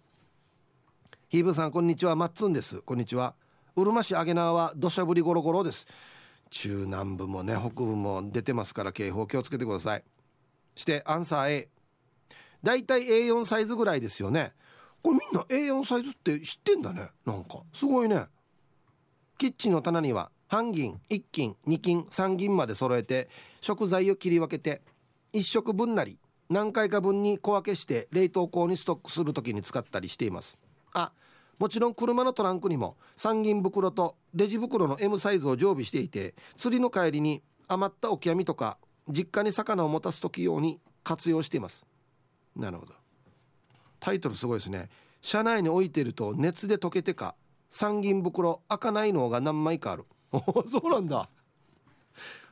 [1.28, 2.16] ヒーブさんこんにちは。
[2.16, 2.80] マッツンです。
[2.80, 3.34] こんにちは。
[3.76, 5.86] うるま市アゲナは土砂降りゴロゴロです。
[6.48, 10.04] 中南部もね北部も出てますから警報気をつけてください。
[10.76, 11.68] してアンサー A
[12.62, 14.54] だいたい A4 サイズぐらいですよね。
[15.04, 17.10] これみんな A4 サイズって知ってんだね。
[17.26, 17.58] なんか。
[17.74, 18.24] すごいね。
[19.36, 23.28] キッチンの棚には半銀1金2金3銀まで揃えて
[23.60, 24.80] 食材を切り分けて
[25.34, 30.56] 1食分なり何回か分に小分けして冷凍庫にストックする時に使ったりしています。
[30.94, 31.12] あ
[31.58, 41.84] もちろん車のトランクにも三銀袋とレジ袋の M サイズを常備していて釣りの帰りに余ったオキアミとか実家に魚を持たす時用に活用しています。
[42.56, 43.03] なるほど。
[44.04, 44.90] タイトルすごいですね。
[45.22, 47.34] 車内に置いてると熱で溶けてか
[47.70, 50.04] 三銀袋開かないのが何枚かある。
[50.68, 51.30] そうなんだ。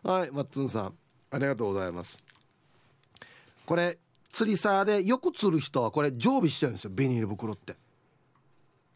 [0.02, 0.94] はいマッツンさん
[1.30, 2.16] ありがとうございます。
[3.66, 3.98] これ
[4.32, 7.76] 釣り竿でよく釣る人はこれ常備してるんですよビニール袋って。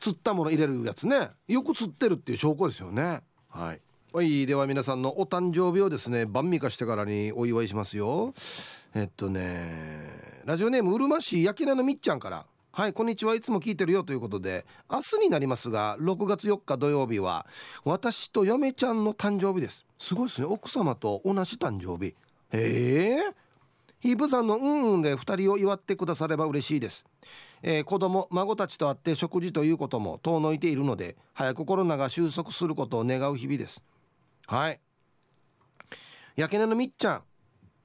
[0.00, 1.32] 釣ったもの入れるやつね。
[1.48, 3.20] よく釣ってるっていう証拠ですよね。
[3.50, 3.80] はい。
[4.14, 8.32] はいでは皆さんのお誕生日をですね晩味化してからにお祝いしますよ。
[8.94, 17.46] えっとねラジオネームうるま市焼き菜のみっちゃんからはいこんにちはいつも聞いてるよということで明日になりますが6月4日土曜日は
[17.84, 19.84] 私と嫁ちゃんの誕生日です。
[19.98, 20.46] すごいですね。
[20.46, 22.14] 奥様と同じ誕生日。
[22.52, 23.34] へえ。
[23.98, 27.06] ヒープさんのうんうんで2人を祝ってくだされば嬉しいです、
[27.62, 33.82] えー、子供孫たちと会って食事ということも遠のいているので早くコロナが収束することを願う日々です。
[34.46, 34.78] はい。
[36.36, 37.22] 焼け根のみっちゃん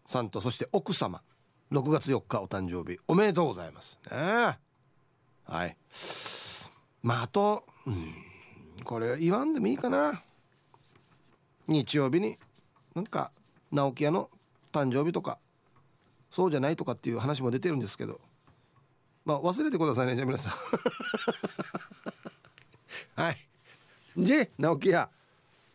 [0.06, 1.24] さんとそして奥様。
[1.72, 3.00] 6月4日お誕生日。
[3.08, 3.98] おめでとうございます。
[4.12, 4.58] ね
[5.46, 5.78] はい。
[7.02, 8.14] まああと、うん、
[8.84, 10.22] これ言わんでもいいかな。
[11.68, 12.38] 日曜日に
[12.94, 13.32] なんか
[13.72, 14.30] 直木屋の
[14.74, 15.40] 誕生日とか
[16.30, 18.20] そうじゃないとかっていう話も出てるんですけど。
[19.24, 20.54] まあ忘れてくださいねじゃあ皆さん。
[23.16, 23.38] はい。
[24.18, 25.10] じ直木屋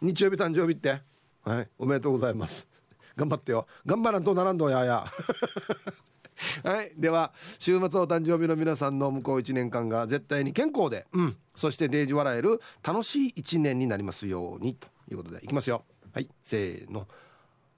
[0.02, 1.00] 日曜日誕生日って。
[1.42, 1.70] はい。
[1.78, 2.68] おめでとうございます。
[3.16, 3.66] 頑張ってよ。
[3.86, 5.06] 頑張らんとならんどやや。
[6.62, 6.92] はい。
[6.96, 11.36] では週末お誕生日の皆さんの向こう1年間が絶対に健康でうん。
[11.54, 15.84] そしてデージ笑える楽しい1年になりますようにということでいきますよ。
[16.12, 16.30] はい。
[16.42, 17.08] せーの。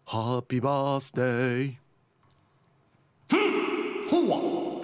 [0.05, 1.75] ハッピーバースデー
[4.11, 4.81] ほ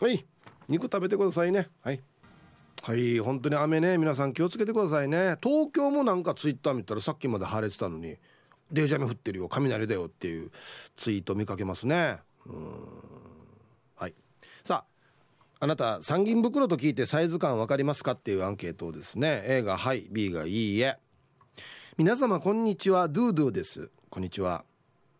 [0.00, 0.24] はい。
[0.68, 1.68] 肉食べてくださいね。
[1.82, 2.00] はい
[2.82, 5.36] はい本当に雨ね皆さん気をつけてくださいね。
[5.42, 8.16] 東京もなんかツイッター見たらさっきまで晴れてたのに
[8.72, 10.50] デージ雨降ってるよ雷だよっていう
[10.96, 12.18] ツイート見かけますね。
[12.46, 12.54] うん。
[13.96, 14.14] はい。
[14.64, 14.84] さ
[15.60, 19.42] ああなた三銀袋と聞いてサイズ感分かりますかっていうアンケートをですね。
[19.46, 20.98] A がはい B がいいえ。
[21.96, 23.08] 皆様こんにちは。
[23.08, 23.90] ドゥドゥです。
[24.08, 24.64] こんにちは。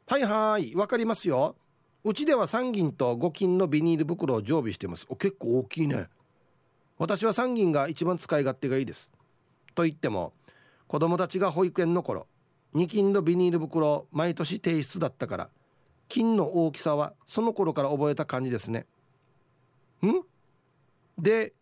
[0.06, 1.56] はいはい分かりますよ。
[2.04, 5.04] うちでは3銀と5金のビニール袋を常備してます。
[5.08, 6.08] お結構大きいね。
[6.98, 9.10] 私は3銀が一番使い勝手がいいです。
[9.74, 10.32] と言っても
[10.88, 12.26] 子供たちが保育園の頃
[12.74, 15.48] 2金のビニール袋毎年提出だったから
[16.08, 18.86] 金の大きさはその頃から覚えた感じですね。
[20.04, 20.22] ん？
[21.16, 21.52] で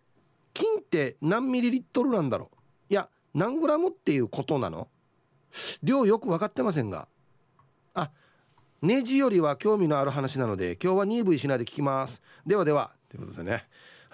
[0.55, 2.51] 金って何ミリリットルなんだろ
[2.91, 2.93] う？
[2.93, 4.89] いや何グラムっていうことなの？
[5.83, 7.09] 量よく分かってませんが。
[7.95, 8.11] あ
[8.83, 12.23] ネジよりは興味のある話なので今日は 2V しないで聞きます。
[12.47, 12.93] ではでは。
[13.11, 13.65] ということでね。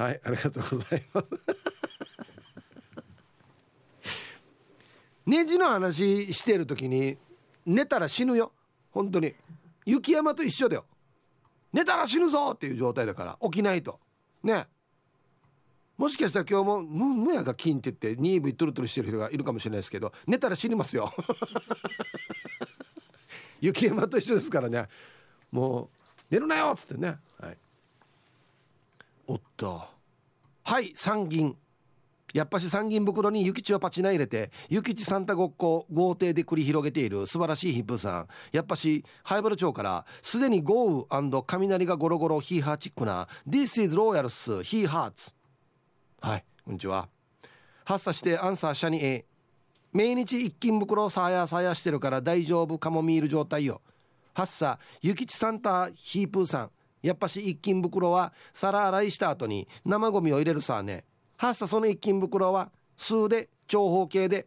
[0.02, 1.26] はいありがとうございます。
[5.24, 7.16] ネジの話してる時に
[7.64, 8.50] 寝たら死ぬよ。
[8.90, 9.32] 本当に。
[9.86, 10.84] 雪山と一緒だよ。
[11.72, 14.00] 寝たら死ぬぞっていう状態だから起きないと。
[14.42, 14.66] ね。
[15.96, 16.82] もしかしたら今日も
[17.14, 21.14] 「むやが金」って言って 2V トゥルトゥルしてる人がいるかもしれないですけど寝たら死にますよ。
[23.60, 24.88] 雪山と一緒ですからね。
[25.52, 25.88] もう
[26.28, 27.20] 寝るなよっつってね。
[27.38, 27.58] はい。
[29.26, 29.82] おっと
[30.64, 31.56] はい参銀
[32.32, 38.28] やっぱし参銀袋に諭吉をパチナ入れて諭吉サンタごっこ豪邸で繰り広げている素晴らしいヒップさん。
[38.52, 45.34] やっぱし灰原町からすでに豪雨雷がゴロゴロヒーハーチックな This is Royals He Hearts
[46.20, 47.08] はいこんにちは。
[47.84, 49.26] 発作してアンサーシャニ A
[49.92, 53.82] 毎日一斤袋さやさやしてるから大丈夫カモミール状態よ。
[54.32, 56.70] 発作諭吉サンタヒープーさん。
[57.02, 61.04] やっぱし一斤袋は皿洗いした後に生ゴミを入れるさあね。
[61.36, 64.46] はっさその一斤袋は数で長方形で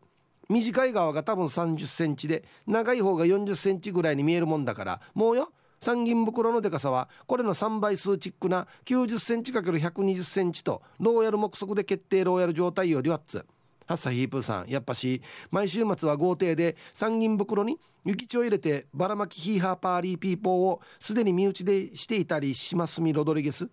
[0.50, 5.02] 短い側が多分30センチで長い方が40センチぐらいに見えるもんだから。
[5.14, 5.52] もうよ。
[5.82, 13.46] 三銀袋のでかさはこれの3倍数チックな90センチ ×120 センチとローヤル目測で決定ローヤル状態よりはっつ。
[13.86, 15.22] ハッサヒープーさんやっぱし
[15.52, 23.70] 毎週末は豪邸で三斤袋に諭吉を入れてばらまきヒーハーパーリーピーポーをすでに身内でしていたりしますみロドリゲス。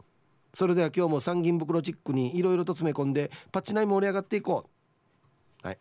[0.55, 4.68] それでは今日も三斤袋チックにいろいろと詰め込んでパッチ内盛り上がっていこ
[5.62, 5.66] う。
[5.66, 5.79] はい。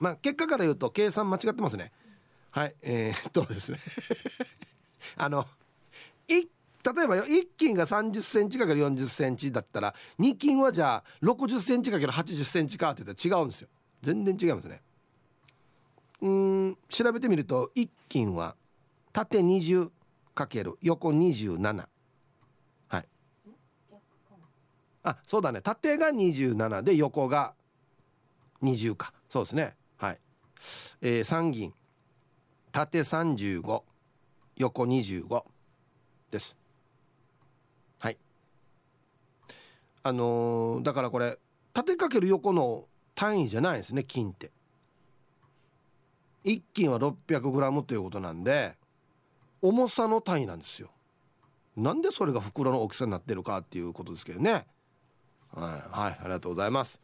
[0.00, 1.92] まあ結果から言うと計算間違ってますね。
[2.50, 2.74] はい。
[2.82, 3.78] えー、っとですね。
[5.16, 5.46] あの
[6.84, 13.68] 例えばよ1斤が3 0センチかける4 0センチだったら2斤はじゃあ6 0センチかける8 0センチかって言ったら違うんですよ。
[14.02, 14.80] 全然違いますね。
[16.22, 18.54] うん調べてみると一斤は
[19.12, 19.90] 縦20
[20.34, 21.86] かける横27
[22.88, 23.08] はい。
[25.02, 25.60] あそうだね。
[25.60, 27.54] 縦が27で横が
[28.62, 29.12] 20か。
[29.28, 29.74] そうですね。
[30.00, 30.18] はい、
[31.02, 31.74] えー、3銀
[32.72, 33.82] 縦35
[34.56, 35.42] 横25
[36.30, 36.56] です
[37.98, 38.16] はい
[40.02, 41.38] あのー、だからこれ
[41.72, 44.50] 縦かける横の単位じゃないですね金って。
[46.44, 48.76] 1斤は 600g ということなんで
[49.60, 50.90] 重さの単位なんですよ。
[51.76, 54.66] なんでそれが袋の大きさになってるかっていうことですけどね。
[55.54, 57.00] はい、はい、ありがとうございます。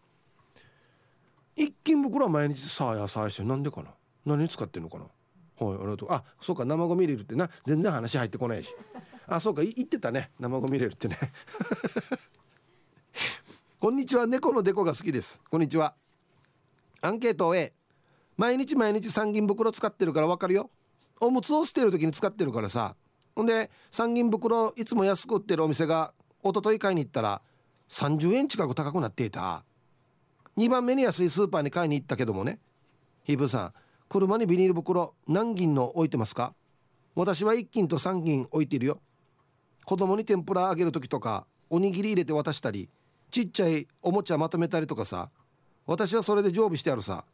[1.54, 3.90] 一斤袋は毎日さあ野菜してなんでかな？
[4.24, 5.04] 何に使ってんのかな？
[5.66, 6.12] はいありがとう。
[6.12, 7.50] あそうか生ゴミ入れるってな。
[7.66, 8.74] 全然話入ってこないし。
[9.26, 10.30] あそうか言ってたね。
[10.40, 11.18] 生ゴミ入れるってね。
[13.78, 14.26] こんにちは。
[14.26, 15.38] 猫のデコが好きです。
[15.50, 15.94] こんにちは。
[17.02, 17.74] アンケート A
[18.38, 20.70] 毎日毎日三銀袋使ってるから分かるよ。
[21.20, 22.96] おむつを捨てる時に使ってるからさ。
[23.34, 27.42] ほんで三銀袋いつも安く売ってるお店が一昨日買いに行ったら
[27.90, 29.62] 30円近く高くなっていた。
[30.56, 32.58] 2番目に安いスーパーに買いに行ったけどもね。
[33.24, 33.72] ヒブさん
[34.08, 36.54] 車にビニール袋何銀の置いてますか？
[37.14, 39.02] 私は1斤と3銀置いてるよ。
[39.84, 42.88] 子供に天ぷらあげる時とかおにぎり入れて渡したり
[43.30, 45.30] ちっちゃいおもちゃまとめたりとかさ。
[45.86, 47.24] 私はそれで常備してあるさ。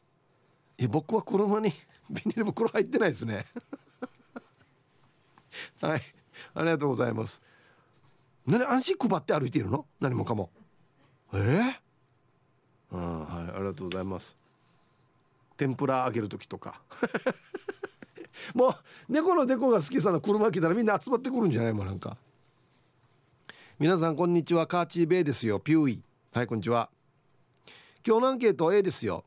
[0.78, 1.72] え僕は車に
[2.10, 3.46] ビニール袋入ってないですね。
[5.80, 6.02] はい。
[6.54, 7.42] ありがとうございます。
[8.46, 9.86] 何安心配って歩いているの？
[10.00, 10.50] 何もかも。
[11.32, 11.36] え？
[11.36, 13.54] ー、うんはい。
[13.54, 14.36] ありがとうございます。
[15.56, 16.82] 天ぷら揚げる時とか。
[18.54, 18.74] もう
[19.08, 22.16] 猫の猫が好きさの車来たらみんな集まってくるんじゃないもんなんか。
[23.82, 24.68] 皆さんこんにちは。
[24.68, 25.58] カーチーベイですよ。
[25.58, 26.02] ピューイ。
[26.32, 26.88] はいこんにちは。
[28.06, 29.24] 今日のアンケート A ですよ。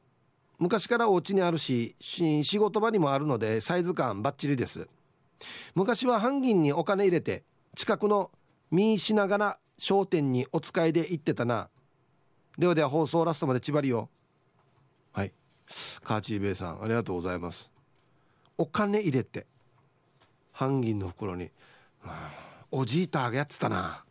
[0.60, 4.88] 昔からお家にあるし仕事場にもあるのでサイズ感バッチリです。
[5.74, 7.44] 昔は半銀にお金入れて
[7.76, 8.32] 近くの
[8.72, 11.68] 見しながら商店にお使いで行ってたな。
[12.58, 14.08] ではでは放送ラストまで縛りよ
[15.12, 15.34] はい。
[16.02, 17.70] カーチーベイさんありがとうございます。
[18.58, 19.48] お金入れて
[20.54, 21.52] 半銀の袋に、
[22.72, 24.06] おじいたがやってたな。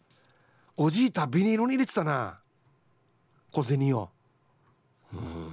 [0.76, 2.40] おじいたビニールに入れてたな。
[3.52, 4.10] 小銭を。
[5.12, 5.52] うん。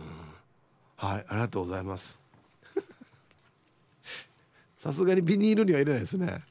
[0.95, 2.19] はいありがとうございます。
[4.79, 6.43] さすがにビニールには入れないですね。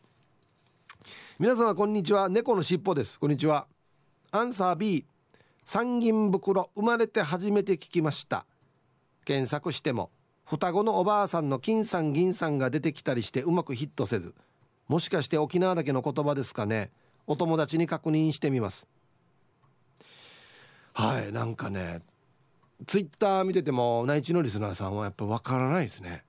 [1.41, 2.29] 皆様こんにちは。
[2.29, 3.19] 猫のしっぽです。
[3.19, 3.67] こんにちは。
[4.31, 5.05] アンサー B
[5.65, 6.71] 三銀袋。
[6.77, 8.47] 生まれて初めて聞きました。
[9.25, 10.11] 検索しても
[10.45, 14.33] 双子のおばあさんの金さん銀さんが出てきたりしてうまくヒットせず。
[14.87, 16.93] もしかして沖縄だけの言葉ですかね
[17.31, 18.89] お友達に確認してみます。
[20.95, 22.03] はいなんかね
[22.89, 26.25] ツイッター見てても内地のリスナーさんはやっぱ分からないですね。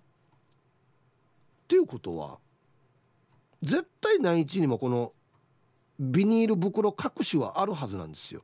[1.64, 2.38] っていうことは
[3.64, 5.14] 絶対内地にもこの
[6.00, 8.44] ビニール袋隠しはあるはずなんですよ。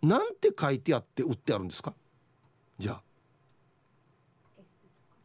[0.00, 1.92] なんて書いてあって売ってあるんですか？
[2.78, 3.02] じゃあ。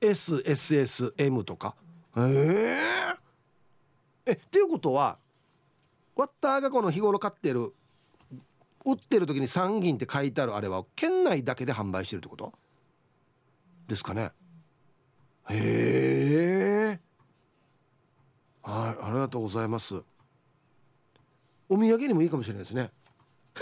[0.02, 1.76] SSSM とか。
[2.18, 3.18] えー、
[4.26, 5.18] えっていうことは
[6.18, 7.74] ワッターがこの日頃買ってる
[8.86, 12.54] 売ってる時に三銀って書いてあるあれは県内だけで販売してるってこと？
[13.88, 14.32] ですかね。
[15.50, 17.00] へえ
[18.64, 20.02] はいありがとうございます。
[21.70, 22.92] お土産にもいいかもしれないですね。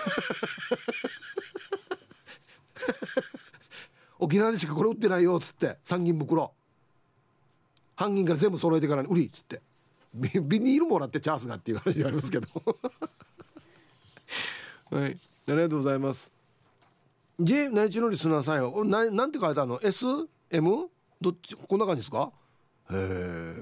[4.17, 6.53] 沖縄でしかこれ売ってないよっつって三銀袋。
[7.97, 9.61] 半銀から全部揃えてからに売りっつって
[10.15, 12.47] ビニールもらってチャンスがっていう話がありますけど。
[14.91, 15.19] はい。
[15.47, 16.31] ありがとうございます。
[17.39, 18.85] J 内地のリスナーさんよ。
[18.85, 20.89] ななんて書いてあるの ?SM?
[21.19, 21.55] どっち？
[21.55, 22.31] こんな感じですか？
[22.91, 23.55] へえ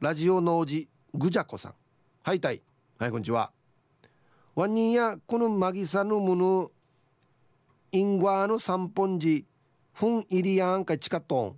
[0.00, 1.74] ラジオ農事ぐじゃこさん。
[2.22, 2.62] はいたい
[2.98, 3.50] はいこんにちは。
[4.54, 6.68] ワニやこのマギサヌムヌ
[7.92, 9.44] インゴアの三本寺
[9.94, 11.56] フンイリアンかチカトン。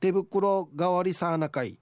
[0.00, 1.78] 手袋代わりさなかい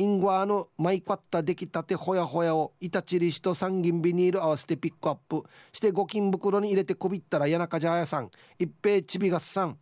[0.00, 5.42] インゴアのマイカッタ出来たてほやほやを板チリシと三銀ビニール合わせてピックアップ
[5.72, 8.30] して五金袋に入れてこびったら谷中じゃあやさん。
[8.60, 9.76] 一平ちびがっさん。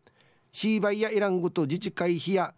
[0.53, 2.55] シーバイやイラングと自治会費や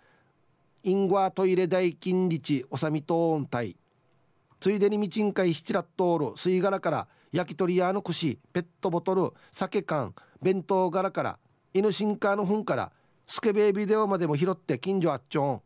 [0.84, 3.76] インゴアトイレ代金利地おさみトーン隊
[4.60, 11.38] ついでにみちんかい七ラットール吸い殻から焼き鳥屋の串ペットボトル酒缶弁当柄から
[11.74, 12.92] 犬シンカーの糞から
[13.26, 15.62] スケベビデオまでも拾って近所あっちょん。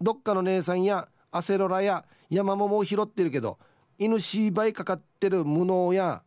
[0.00, 3.58] どっかの姉さんやアセロラや山桃を拾ってるけど
[3.98, 6.22] 犬シーバイかかってる無能や、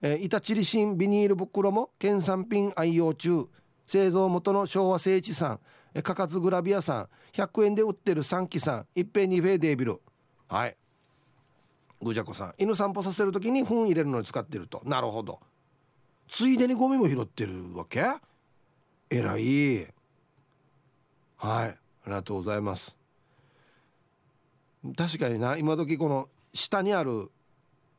[0.00, 3.46] えー、板チリシンビニール袋も県産品愛用中。
[3.86, 5.60] 製造元の昭和聖地さ
[5.94, 10.00] んかかつグラビアさん100円で売ってる3期さんいっぺんにフェーデービル。
[10.48, 10.76] はい。
[12.02, 14.82] ぐじゃこさん犬散歩させる時に糞入れるのに使ってると。
[14.84, 15.38] なるほど。
[16.26, 18.02] ついでにゴミも拾ってるわけ？
[19.08, 19.86] えらい。
[21.36, 21.78] はい。
[22.06, 22.96] ありがとうございます。
[24.96, 27.32] 確かにな今時この下にある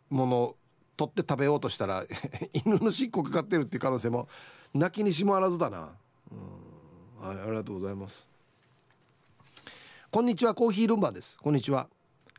[0.10, 0.55] もの
[0.95, 2.05] 取って食べようとしたら
[2.53, 4.30] 犬の尻尾かかってるっていう可能性も
[4.74, 5.91] 泣きにしもあらずだな。
[6.32, 7.28] うん。
[7.28, 8.26] はいありがとうございます。
[10.10, 11.38] こんにちはコーヒールンバです。
[11.38, 11.89] こんにちは。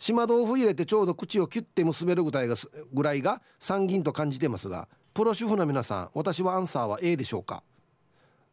[0.00, 2.54] 島豆腐入れてちょうど口をキュッて結べるぐらいが
[2.94, 7.62] ぐらいが参議院と感じてますがプロ主婦の皆さん私はアンサーは A でしょうか。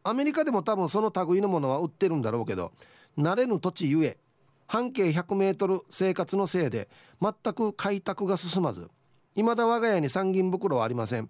[0.04, 2.72] アメリカでも多分その類のものは売ってるんだろうけど
[3.18, 4.18] 慣れぬ土地ゆえ
[4.66, 6.88] 半径 100m 生活のせいで
[7.20, 8.90] 全く開拓が進まず
[9.34, 11.28] 未だ我が家に三銀袋はありません。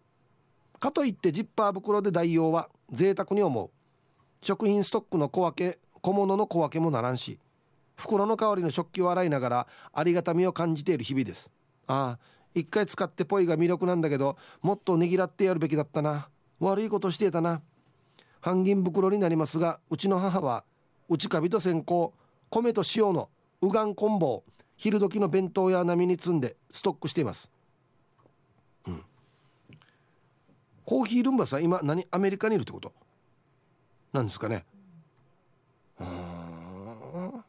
[0.79, 3.71] かといってジッパー袋で代用は贅沢に思う。
[4.43, 7.39] 食品ストックの小分け小物の小分けもならんし
[7.97, 11.51] 袋の代わりの食器を洗いながらありがたみを感じている日々です。
[11.87, 12.19] ああ
[12.55, 16.29] 一回使ってポイが魅力なんだけどもっとねぎらってやるべきだったな。
[16.61, 17.61] 悪いことしてたな。
[18.41, 20.65] 半銀袋になりますがうちの母は
[21.09, 22.11] 内カビと線香
[22.51, 23.29] 米と塩の
[23.61, 24.45] うがん昆布を
[24.77, 27.51] 昼時の弁当や波に積んでストックしています。
[28.87, 29.03] うん。
[30.85, 32.93] コーヒールンバさん今何アメリカにいるってこと
[34.13, 34.65] なんですかね。
[35.99, 37.45] うん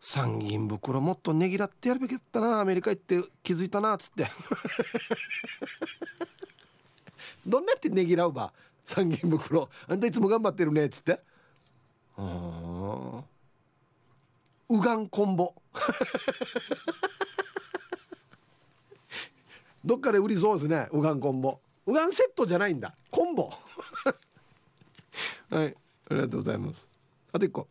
[0.00, 4.26] 参議院袋もっとねぎらってやるべきだったなアメリカ行って気づいたなっつって。
[7.46, 9.68] どんなってねぎらうば参議院袋。
[9.86, 11.22] あんたいつも頑張ってるねっつって。
[12.22, 13.24] あ
[14.68, 15.54] うがんこんぼ。
[19.84, 21.58] どっかで売りそうですねうがんこんぼ。
[21.86, 22.94] うがんセットじゃないんだ。
[23.10, 23.50] コンボ
[25.48, 25.74] はい
[26.10, 26.86] ありがとうございます。
[27.32, 27.66] あと1個。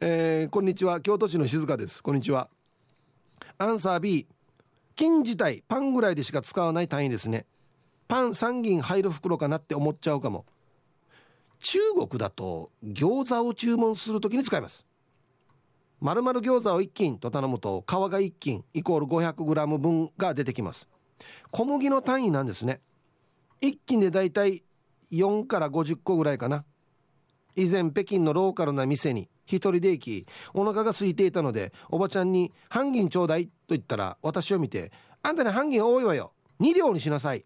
[0.00, 1.00] えー、こんにちは。
[1.00, 2.00] 京都市の静香です。
[2.02, 2.48] こんにちは。
[3.58, 4.28] アンサー B
[4.94, 7.46] 金自体パンぐらいでしか使わない単位ですね。
[8.06, 10.46] パン3銀入る袋かなって思っちゃうかも
[11.60, 14.86] 中国だと餃子を注文するときに使います。
[16.00, 20.88] 丸々餃子を1斤と頼むと皮が1斤イコール 500g 分が出てきます。
[21.50, 22.80] 小麦の単位なんですね。
[23.60, 24.62] 1斤でだいたい
[25.10, 26.64] 4から50個ぐらいかな。
[27.56, 34.92] 以前北京のローカルな店に一人で行きお腹が空いていたのでおばちゃんに「半銀ちょうだい」と言ったら私を見て
[35.22, 36.32] 「あんたね半銀多いわよ。
[36.60, 37.44] 2両にしなさい」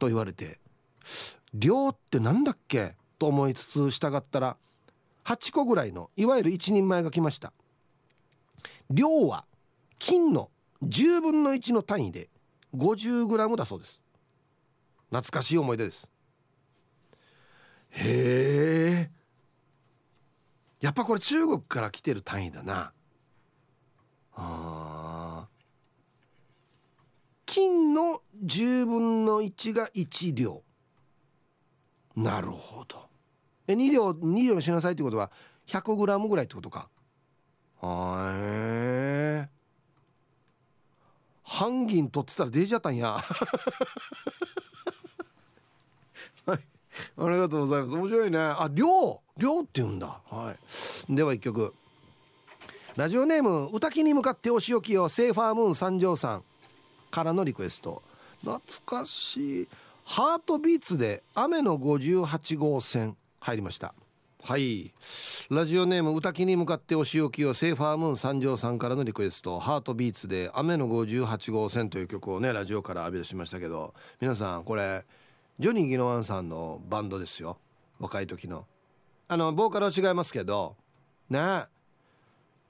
[0.00, 0.58] と言われて
[1.58, 4.56] 「量ってなんだっけ?」と思いつつ従ったら
[5.24, 7.52] 8個ぐらいのいわゆる一人前が来ました
[8.90, 9.46] 量は
[9.98, 10.50] 金の
[10.82, 12.28] 10分の1の単位で
[12.74, 14.00] 50g だそうです。
[15.08, 16.06] 懐かしい思い出です。
[17.90, 19.10] へえ。
[20.80, 22.92] やっぱこれ中国から来てる単位だな。
[24.34, 25.48] あ
[27.46, 30.62] 金の10分の1が1両
[32.16, 33.06] なるほど。
[33.68, 35.30] え2両2両しなさいってことは
[35.66, 36.88] 100g ぐらいってことか。
[37.80, 39.48] はえ
[41.42, 43.18] 半銀取ってたら出ちゃったんや。
[46.46, 46.58] はい。
[47.18, 47.94] ありがとうございます。
[47.94, 48.38] 面白いね。
[48.38, 50.20] あ量量って言うんだ。
[50.28, 50.54] は
[51.08, 51.14] い。
[51.14, 51.74] では一曲。
[52.96, 56.44] ラジオネーム歌木に向かってお仕置きよセーファームーン三条さん
[57.10, 58.02] からのリクエスト。
[58.40, 59.68] 懐かしい
[60.08, 63.92] ハートビーツで雨の58号線入りました。
[64.44, 64.94] はい。
[65.50, 69.58] ラジオネーム歌木に向かってお仕置きをセーファームーン三条さんからのリクエスト。
[69.58, 73.94] ハートビーツで雨の58号線という曲をねラジオから浴び出しましたけど。
[74.20, 75.04] 皆さんこれ
[75.58, 77.58] ジョニー・ギノワンさんのバンドですよ。
[77.98, 78.64] 若い時の。
[79.26, 80.76] あのボーカルは違いますけど。
[81.28, 81.64] ね。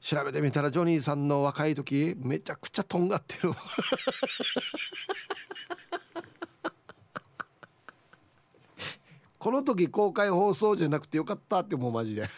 [0.00, 3.52] 調べてみたらジョニーさんの若い時めちゃくちゃとんがってる。
[9.46, 12.28] この時公開放送じゃなくてよかったって思うマジで。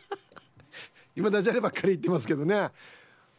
[1.16, 2.70] 今ダジャレばっかり言ってますけどね。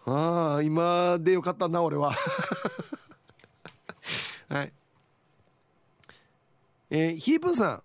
[0.03, 2.15] ああ今でよかったな俺は。
[4.49, 4.73] はい。
[6.89, 7.83] えー、ヒープさ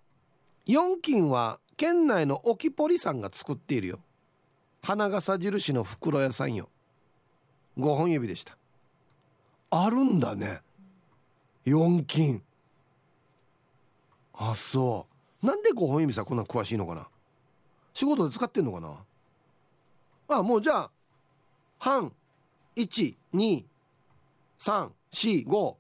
[0.67, 0.73] ん。
[0.73, 4.01] 4金は県内のオキポリさんが作っているよ。
[4.81, 6.71] 花笠印の袋屋さんよ。
[7.77, 8.57] 5本指でした。
[9.69, 10.63] あるんだね。
[11.67, 12.43] 4金
[14.35, 15.07] あそ
[15.43, 15.47] う。
[15.47, 17.07] なんで5本指さんこんな詳しいのかな？
[17.95, 18.97] 仕事で使ってんのかな？
[20.29, 20.91] あもうじゃあ
[21.79, 22.13] 半
[22.77, 25.75] 12345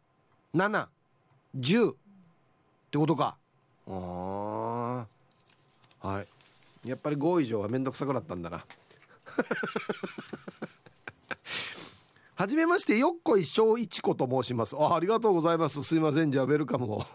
[0.54, 0.86] 7
[1.58, 1.94] 10っ
[2.90, 3.36] てことか。
[3.88, 5.06] あ
[6.02, 6.26] あはい。
[6.84, 8.64] やっぱり5以上は面倒くさくなったんだな。
[12.34, 14.74] はじめましてよっこい小一子と申します。
[14.76, 15.84] あありがとうございます。
[15.84, 16.32] すいません。
[16.32, 17.06] じゃあウェルカムを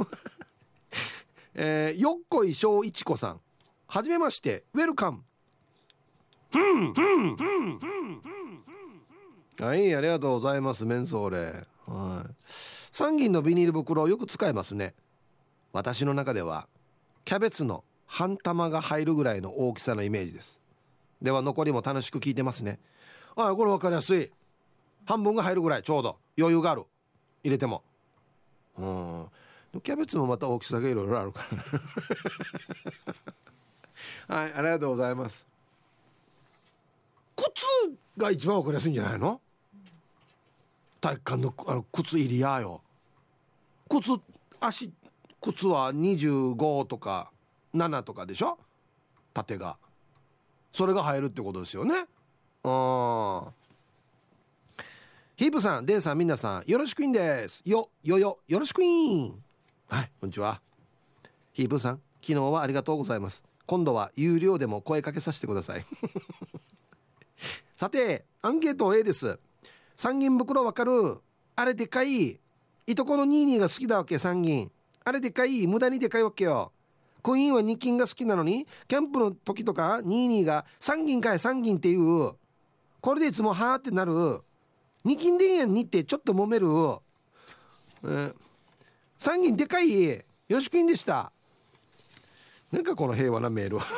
[1.60, 3.40] えー、よっこい小一子さん。
[3.88, 5.24] はじめましてウェルカム。
[9.60, 11.66] はいありがとうございますメンソーレ。
[11.88, 12.34] はい。
[12.92, 14.94] 三銀のビニール袋をよく使いますね。
[15.74, 16.68] 私の中では
[17.26, 20.62] キャベツの半玉が入るぐらいの大きさのイメージです。
[21.24, 22.78] では残りも楽しく聞いてますね。
[23.36, 24.30] あこれ分かりやすい。
[25.08, 26.18] 半分が入るぐらいちょうど。
[26.38, 26.86] 余裕がある。
[27.44, 27.82] 入れても。
[28.78, 29.26] うん。
[29.84, 31.46] キャベツもまた大きさがいろいろあるか
[34.28, 34.36] ら。
[34.44, 35.48] はいありがとうございます。
[37.36, 37.46] 靴
[38.18, 39.40] が一番分かりやすいんじゃないの？
[41.00, 42.82] 体育館のあの靴入りやよ。
[43.90, 44.12] 靴
[44.60, 44.92] 足
[45.42, 47.32] 靴は25とか
[47.76, 48.58] 7とかでしょ？
[49.34, 49.78] 縦が。
[50.74, 51.94] それが入るってことですよね。
[52.64, 53.54] うん。
[55.36, 57.62] ヒープさんデンさん皆さんよろしくいんです。
[57.66, 59.44] よよよよろしくいん
[59.90, 60.12] はい。
[60.20, 60.60] こんにちは。
[61.54, 63.42] ヒープさん昨日はありがとうございます。
[63.66, 65.86] 今度は有料でも声かけさせてください。
[67.74, 69.40] さてアンケート A です。
[69.96, 71.20] 三銀袋わかる
[71.56, 72.38] あれでかい
[72.86, 74.70] いとこのニーニーが好きだわけ三銀
[75.06, 76.74] あれでかい無駄にでかいわけよ。
[77.24, 82.34] クイーンは2金が好きなのにキャンプの時とかニーニーが3銀かい3銀っていう。
[83.00, 84.42] これでいつもはーってなる。
[85.06, 86.68] 2金でええやんにってちょっと揉める、
[88.04, 88.36] えー、
[89.20, 91.32] 3銀でかいよろしくいんでした。
[92.72, 93.86] なんかこの平和なメールは。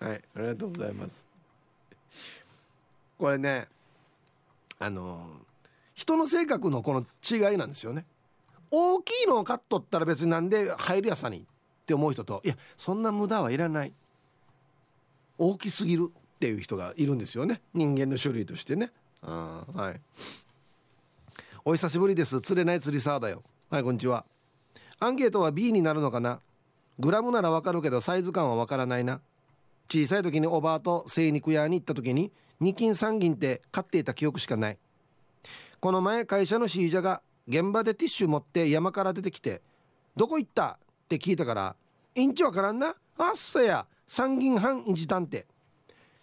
[0.00, 1.24] はいありがとうございます。
[3.18, 3.68] これね
[4.78, 5.28] あの
[5.94, 8.06] 人の性格のこの違いなんですよね。
[8.70, 11.44] 大きいのを買っとったら別になんで入るやさにっ
[11.84, 13.92] て思う人といやそんな無駄はいらない。
[15.36, 17.60] 大きすぎるっていう人がいるんですよね。
[17.74, 18.92] 人間の種類としてね。
[19.22, 20.00] あはい。
[21.64, 22.40] お久しぶりです。
[22.40, 23.42] 釣れない釣りサーだよ。
[23.68, 24.24] はいこんにちは。
[24.98, 26.40] アンケートは B になるのかな？
[26.98, 29.20] グラムならわかるけどサイズ感はわからないな。
[29.90, 34.78] 小さい時におばあと精肉屋に行った時に2金3銀って買っていた記憶しかない。
[35.80, 39.62] この前会社のシージャが現場でティッシュ持って山から出てきて
[40.16, 41.76] 「どこ行った?」って聞いたから
[42.14, 42.94] 「インチわからんな。
[43.18, 43.86] あっさや。
[44.08, 45.44] 3銀半インチ探偵」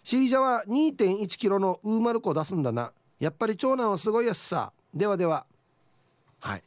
[0.08, 2.92] シージャは2 1キロのウーマルコを出すんだな。
[3.20, 4.72] やっぱり長男はすごいやつさ。
[4.94, 5.44] ではでは。
[6.40, 6.62] はい。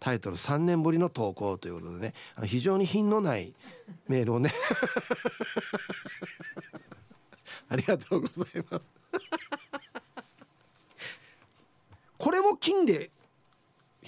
[0.00, 2.14] タイトル3年ぶりの投稿ということでね。
[2.46, 3.52] 非常に品のない
[4.08, 4.48] メールをね。
[7.68, 8.90] ありがとうございます。
[12.16, 13.10] これも金で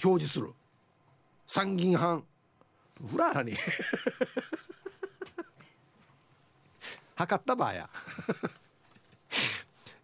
[0.03, 0.51] 表示する。
[1.45, 2.25] 参議院半
[3.07, 3.55] フラーラに。
[7.13, 7.87] 測った場合や。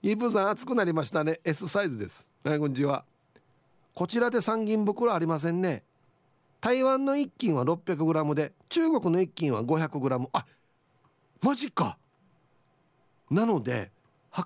[0.05, 1.39] イープさん暑くなりましたね。
[1.43, 2.27] S サイズです。
[2.43, 3.05] はいこんにちは。
[3.95, 5.81] こちらで参議院袋ありませんね。
[6.61, 10.45] 台湾の一斤は 600g で中国の一斤は 500g あ
[11.41, 11.97] マジか。
[13.31, 13.89] なので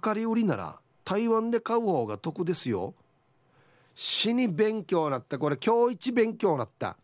[0.01, 2.93] 量り売りなら台湾で買う方が得ですよ。
[3.95, 5.37] 死に勉強なった。
[5.37, 6.95] これ今日一勉強なった。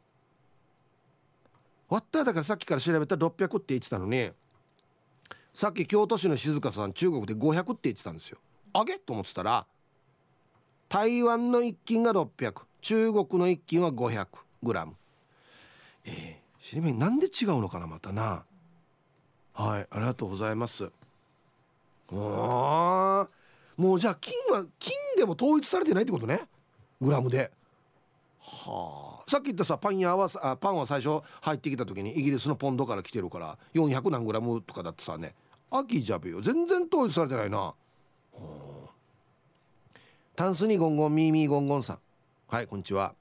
[1.89, 2.23] 割った。
[2.23, 4.31] だからさっきから調べた600って言ってたのに。
[5.55, 8.39] さっき京都市の静香さん中国で500って言ってたんですよ。
[8.73, 8.99] あげ？
[8.99, 9.65] と思ってたら
[10.89, 14.27] 台湾の一斤が600中国の一斤は500
[14.61, 14.95] グラム。
[16.03, 18.43] えー、知りめなんで違うのかなまたな。
[19.53, 20.91] はいありがとうございます。
[22.11, 23.27] あ
[23.77, 26.41] もうじゃあ金は金でも統一されてないってことね。
[26.99, 27.49] グラムで。
[28.41, 29.29] はあ。
[29.31, 35.33] さっき言ったさパン屋はあパンは最初入ってきた時にイギリスのポンドから来てるから400何グラムとかだってさね。
[35.79, 36.41] 秋じゃべよ。
[36.41, 37.73] 全然統一されてないな、は
[38.33, 38.89] あ、
[40.35, 41.99] タンスにゴンゴンミーミーゴンゴンさん。
[42.47, 43.13] はいこんにちは。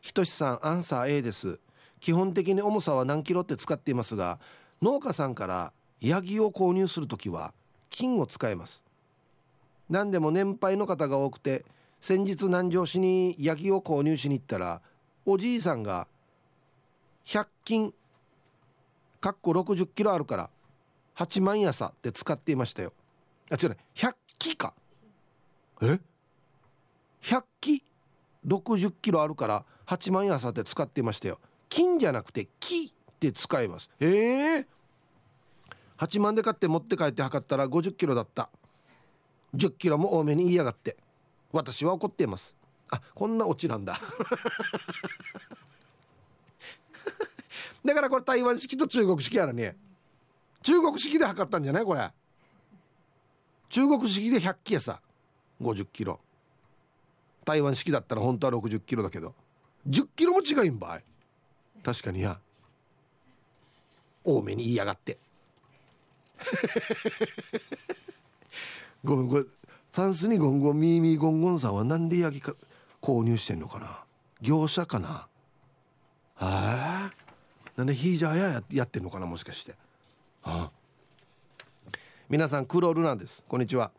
[0.00, 1.58] ひとしさんアンサー A です。
[2.00, 4.38] 基本的に重さは何キロって使っていますが
[4.82, 7.52] 農家さんからヤギを購入する時は
[7.90, 8.82] 金を使います。
[9.88, 11.64] 何でも年配の方が多くて
[12.00, 14.80] 先日南城市にヤギを購入しに行ったら
[15.26, 16.06] おじいさんが
[17.26, 17.94] 100均
[19.20, 20.50] かっこ60キロあるから
[21.16, 22.92] 8万やさって使っていましたよ。
[23.50, 23.76] あ違うね。
[23.94, 24.74] 100機か。
[25.82, 26.00] え
[27.22, 27.82] ？100機
[28.46, 31.38] 60キロあるから8万やさって使っていましたよ。
[31.68, 33.90] 金じゃなくて木って使います。
[34.00, 34.06] え？
[34.06, 34.66] えー、
[35.98, 38.50] 8万で買って持って帰って測ったら50キロだった。
[39.54, 40.96] 10キロも多めに言いやがって。
[41.52, 42.54] 私は怒っています。
[42.90, 44.00] あこんなオチなんだ。
[47.84, 49.76] だからこれ台湾式と中国式やらね
[50.64, 51.84] 中国式で測ったんじゃない？
[51.84, 52.10] これ。
[53.68, 55.00] 中国式で100キやさ。
[55.60, 56.18] 50キロ。
[57.44, 59.34] 台湾式だったら本当は60キロだけど。
[59.88, 61.04] 10キロも違いんばい。
[61.82, 62.38] 確かにや。
[64.24, 65.18] 多めに言いやがって。
[69.04, 69.44] ごめんこれ
[69.92, 72.54] タンスにゴンゴンミーミーゴンゴンさんはなんでヤギか
[73.02, 74.02] 購入してんのかな？
[74.40, 75.28] 業者かな？
[76.38, 77.12] あ？
[77.76, 79.26] なんでヒージャーややってんのかな？
[79.26, 79.74] もしかして。
[82.28, 83.44] 皆さんクロールなんです。
[83.48, 83.90] こんにちは。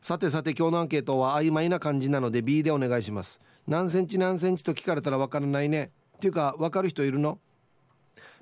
[0.00, 3.38] さてさて今日のアンケートは曖昧な感じなので B でお願いします。
[3.68, 5.90] 何センチ何センチと聞かれたらわからないね。
[6.16, 7.38] っていうかわかる人いるの？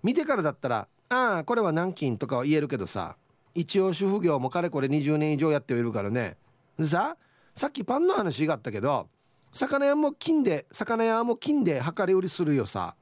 [0.03, 3.17] 見てからだったらああこれは何金とかは言えるけどさ
[3.55, 6.37] 一応主婦業もかれこれ20年以上やっているからね。
[6.85, 7.17] さ
[7.55, 9.09] さっきパンの話があったけど
[9.53, 12.95] 魚屋も金で魚屋も金で量り売りするよさ。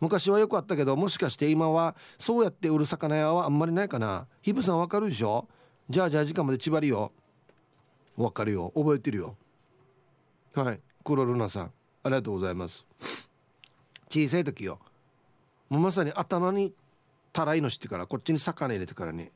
[0.00, 4.26] 昔はよくあったけどもしかして今はそうやって売る魚屋はあんまりないかな。
[4.42, 5.46] ヒブさんわかるでしょ？
[5.88, 7.12] じゃあじゃあ時間まで縛りよ。
[8.16, 8.72] わかるよ。
[8.74, 9.36] 覚えてるよ。
[10.54, 10.80] はい。
[11.04, 11.72] 黒ルナさん。
[12.02, 12.84] ありがとうございます。
[14.08, 14.78] 小さい時よ。
[15.68, 16.72] もうまさに頭に
[17.32, 19.30] たらいのしてからこっちに魚入れてからね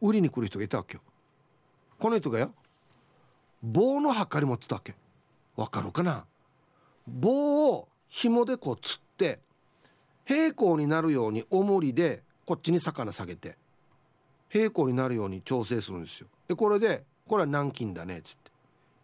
[0.00, 1.00] 売りに来る人がいたわけよ。
[1.98, 2.52] この人がよ
[3.62, 4.94] 棒のはかり持ってたわけ。
[5.56, 6.24] わかるかな？
[7.06, 9.40] 棒を紐でこうつって
[10.24, 13.56] 平行になるように重りでこっちに魚下げて
[14.48, 16.26] 平行になるように調整するんですよ。
[16.48, 18.50] でこれでこれは南京だねっつって。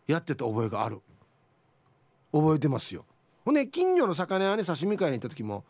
[0.08, 1.00] やってた覚えがある。
[2.32, 3.04] 覚えてますよ。
[3.44, 5.64] ほんで近所の魚屋に刺身買いに行った時も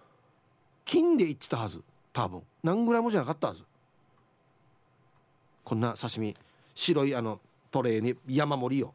[0.84, 1.82] 金で行ってたはず
[2.12, 2.42] 多分。
[2.62, 3.62] 何グラムじゃなかったはず。
[5.64, 6.34] こんな刺身
[6.74, 7.40] 白いあの
[7.70, 8.94] トレーに山盛りよ。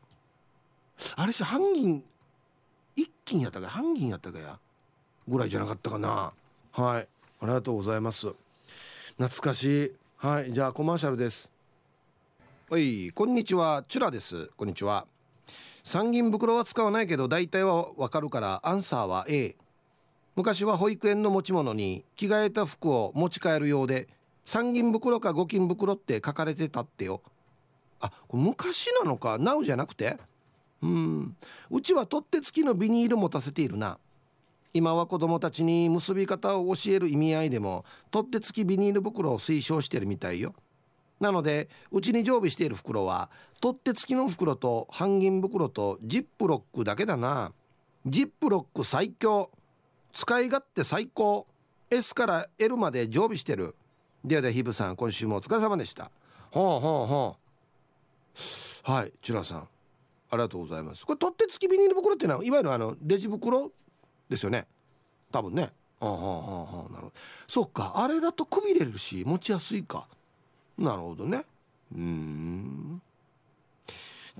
[1.16, 2.04] あれし半銀
[2.96, 4.60] 一斤やったか半銀やったかや
[5.28, 6.34] ぐらいじゃなかったかな。
[6.76, 7.08] はい。
[7.40, 8.34] ありがとうございます。
[9.18, 9.92] 懐かしい。
[10.18, 10.52] はい。
[10.52, 11.52] じゃあコマーシャルです。
[12.68, 13.12] はい。
[13.12, 13.86] こんにちは。
[13.88, 14.48] チュラです。
[14.58, 15.06] こんにちは。
[15.84, 19.56] 三銀袋は使わないけど大体はわかるからアンサーは A
[20.36, 24.08] 昔は保育園の持ち物に着替えた服を持ち帰るようで
[24.44, 27.22] 三銀袋か五金袋って書かれてたってよ。
[28.00, 30.18] あこれ昔なのか？NOW じゃなくて？
[30.82, 31.36] うん。
[31.70, 34.00] うちは取っ手付きのビニール持たせているな。
[34.74, 40.56] 今は子供たちに結び方を教える意味合いでも取っ手付きビニール袋を推奨してるみたいよ。
[41.20, 43.30] なのでうちに常備している袋は
[43.62, 47.54] 取っ手付きの袋と半銀袋とジップロックだけだな。
[48.06, 49.50] ジップロック最強。
[50.12, 51.48] 使い勝手最高。
[51.90, 53.76] S から L まで常備してる。
[54.26, 56.12] ではではヒブさん今週もお疲れ様でした。
[56.52, 57.36] ほうほうほ
[58.88, 58.92] う。
[58.92, 59.68] はいチュラさんあ
[60.32, 61.06] りがとうございます。
[61.06, 63.72] これ取っ手付きビニール袋っていうのはいわゆるあのレジ袋
[64.34, 64.68] ですよね。
[65.32, 65.72] 多分ね。
[66.00, 67.14] あああああなるほど。
[67.48, 70.08] そっかあれだとくびれるし持ちやすいか。
[70.78, 71.46] なるほどね。
[71.96, 73.02] うん。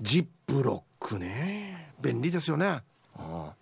[0.00, 1.92] ジップロックね。
[2.00, 2.66] 便利ですよね。
[2.66, 2.82] あ
[3.16, 3.54] あ。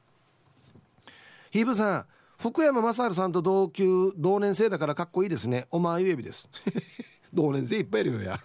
[1.51, 2.07] ヒーブさん
[2.39, 5.67] 福山雅治さんと同級同年生だからかっこいいですね。
[5.71, 6.49] お前ゆえびです。
[7.33, 8.41] 同年生いっぱいいるよや。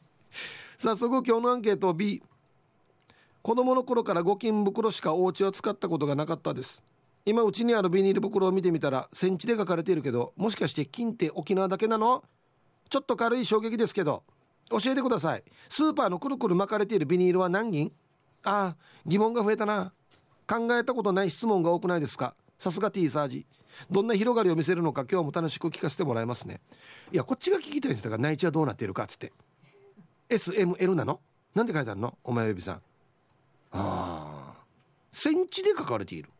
[0.76, 2.22] 早速今日のアンケート B
[3.46, 6.82] 子供の頃から五金袋しかお家は使ったことがなかったです
[7.28, 12.22] 今うちにあるビニール袋を見てみたらセンチで書かれているけどもしかして金って沖縄だけなの？
[12.88, 14.22] ちょっと軽い衝撃ですけど
[14.70, 15.42] 教えてください。
[15.68, 17.92] スーパーのくるくる巻かれているビニールは何銀
[18.44, 19.92] ああ疑問が増えたな。
[20.46, 22.36] 考えたことない質問が多くないですか？
[22.60, 23.44] さすが T サージ。
[23.90, 26.60] どんな広がりを見せるのか今日も楽しく聞かせてもらいますね。
[27.12, 28.04] いやこっちが聞きたいんです。
[28.04, 29.32] だから内地はどうなっているかっつって。
[30.28, 31.20] SML なの？
[31.56, 32.16] なんて書いてあるの？
[32.22, 32.74] お前指さん。
[32.74, 32.80] あ
[33.72, 34.52] あ。
[35.10, 36.30] センチで書かれている。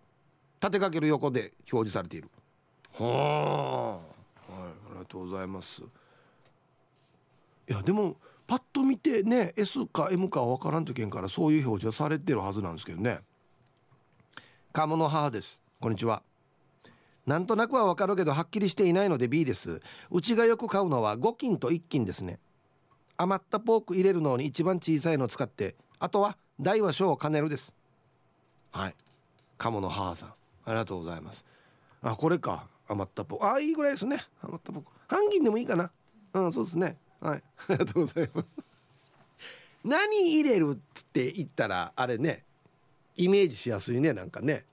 [0.60, 2.30] 縦かける横で表示されている。
[2.94, 4.16] はあ。
[4.52, 5.82] はいありがとうございます。
[7.68, 13.20] いやでもパッと見てね S か M かは分からんとけんからそういう表示はされてるはずなんですけどね。
[14.72, 15.60] 鴨の母です。
[15.80, 16.22] こんにちは。
[17.26, 19.80] なんとなくは分かるけどはっきりしていないので B です。
[20.10, 22.38] うちがよく買うのは5金と1金ですね。
[23.16, 27.74] 余ったポーク入れるのに一番小さいのを使ってあとは大は小を兼ねるです。
[28.70, 28.94] はい。
[29.58, 30.34] 鴨の母さん。
[30.66, 31.44] ありがとうございます。
[32.02, 32.68] あこれか。
[32.88, 34.18] 余ったポークあいいぐらいですね。
[34.42, 35.90] 余ったポ半銀でもいいかな。
[36.34, 36.96] うんそうですね。
[37.20, 37.42] はい。
[37.68, 38.46] ありがとうございます。
[39.84, 42.44] 何入れるって言ったらあれね。
[43.16, 44.64] イメージしやすいねなんかね。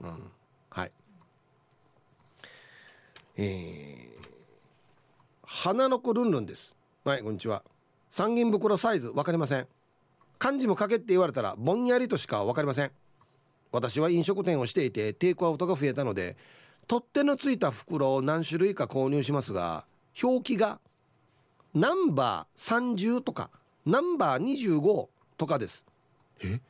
[0.00, 0.30] うん
[0.70, 0.92] はい。
[3.36, 4.26] えー、
[5.42, 6.74] 花の子ルンルンです。
[7.04, 7.62] はいこんにちは。
[8.10, 9.66] 三銀袋サイズ分かりません。
[10.38, 12.90] 漢字も書けって言われたらぼんやりとしか分かりません。
[13.72, 16.36] 私は飲食店をしていてテイクアウトが増えたので
[16.86, 19.84] 取っ手のついた袋を何種類か購入しますが
[20.22, 20.78] 表記が
[21.74, 23.50] ナンバー30とか
[23.84, 24.42] ナンバー
[24.80, 25.84] 25とかです。
[26.40, 26.60] え？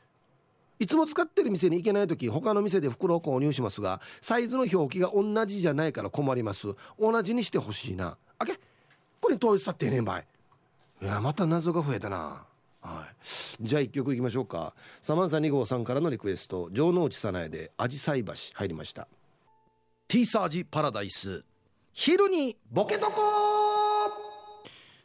[0.79, 6.67] いつも使ってる店に行けない時他の店で袋を購入しますがサイズの表記が同じじゃないから困ります。
[6.99, 8.17] 同じにしてほしいな。
[8.37, 8.59] あけ？
[9.21, 10.25] これ統一さってねえばい。
[11.01, 12.43] いやまた謎が増えたな
[12.87, 13.15] はい、
[13.59, 14.73] じゃあ1曲いきましょうか。
[15.01, 16.69] サマンサ2号さんからのリクエスト。
[16.71, 19.09] 城之内早苗で「あじさい橋」入りました。
[20.07, 21.43] ティーサージパラダイス。
[21.91, 23.21] 昼にボケとこ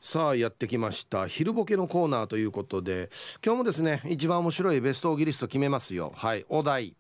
[0.01, 1.27] さあやってきました。
[1.27, 3.11] 昼ボケのコーナーということで
[3.45, 6.13] 今日もですね一番面白いベストオギリスト決めますよ。
[6.15, 6.95] はいお題。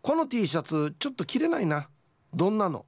[0.00, 1.88] この T シャツちょっと着れないな。
[2.32, 2.86] どんなの？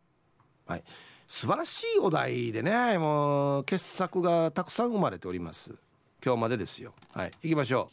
[0.67, 0.85] はい。
[1.29, 5.75] 素晴らしいお題でねもう傑作がたくさん生まれております
[6.27, 6.93] 今日までですよ。
[7.15, 7.31] はい。
[7.41, 7.89] 行きましょ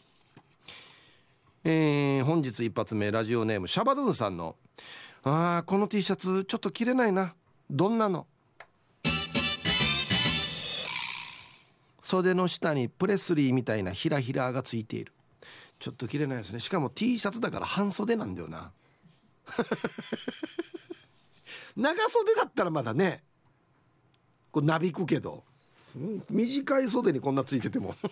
[1.64, 1.70] う。
[1.70, 4.56] えー、本日一発目ラジオネームシャバドゥンさんの
[5.22, 7.36] 「あーこの T シャツちょっと着れないな。
[7.70, 8.26] どんなの?」
[12.02, 15.14] 袖の下にプレスリーみたいなひらひらがついている。
[15.78, 16.60] ちょっと着れないですね。
[16.60, 18.72] しかも T シャツだから半袖なんだよな。
[21.78, 23.24] 長袖だったらまだね。
[24.52, 25.44] こうなびくけど。
[26.30, 27.96] 短い袖にこんなついてても。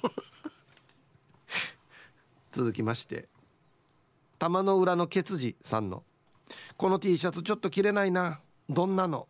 [2.52, 3.30] 続きまして。
[4.38, 6.04] 玉の裏のケツジさんの
[6.76, 8.42] 「この T シャツちょっと着れないな。
[8.68, 9.28] どんなの?」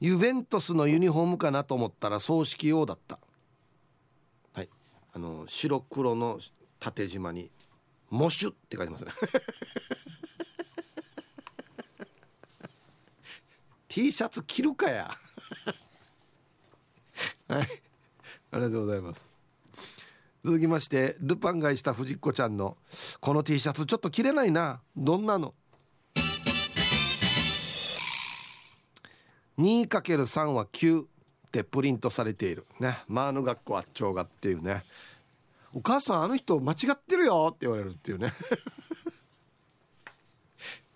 [0.00, 3.18] ユベントスのユニフォームかなと思ったら葬式用だった。
[4.52, 4.68] はい。
[5.12, 6.38] あの白黒の
[6.78, 7.50] 縦縞に
[8.10, 9.10] 「モシュ」って書いてますね。
[13.88, 15.10] T シャツ着るかや。
[17.48, 17.68] はい。
[18.50, 19.28] ありがとうございます。
[20.44, 22.76] 続きましてルパン買いした藤子ちゃんの
[23.20, 24.80] 「この T シャツちょっと着れないな。
[24.96, 25.54] どんなの?」
[29.58, 31.06] 2×3 は9っ
[31.50, 32.66] てプリントされている。
[32.78, 32.98] ね。
[33.08, 34.84] マーヌ学校あっちょうがっていうね。
[35.72, 38.32] お母さんあの人間違ってるよって言われるっていうね。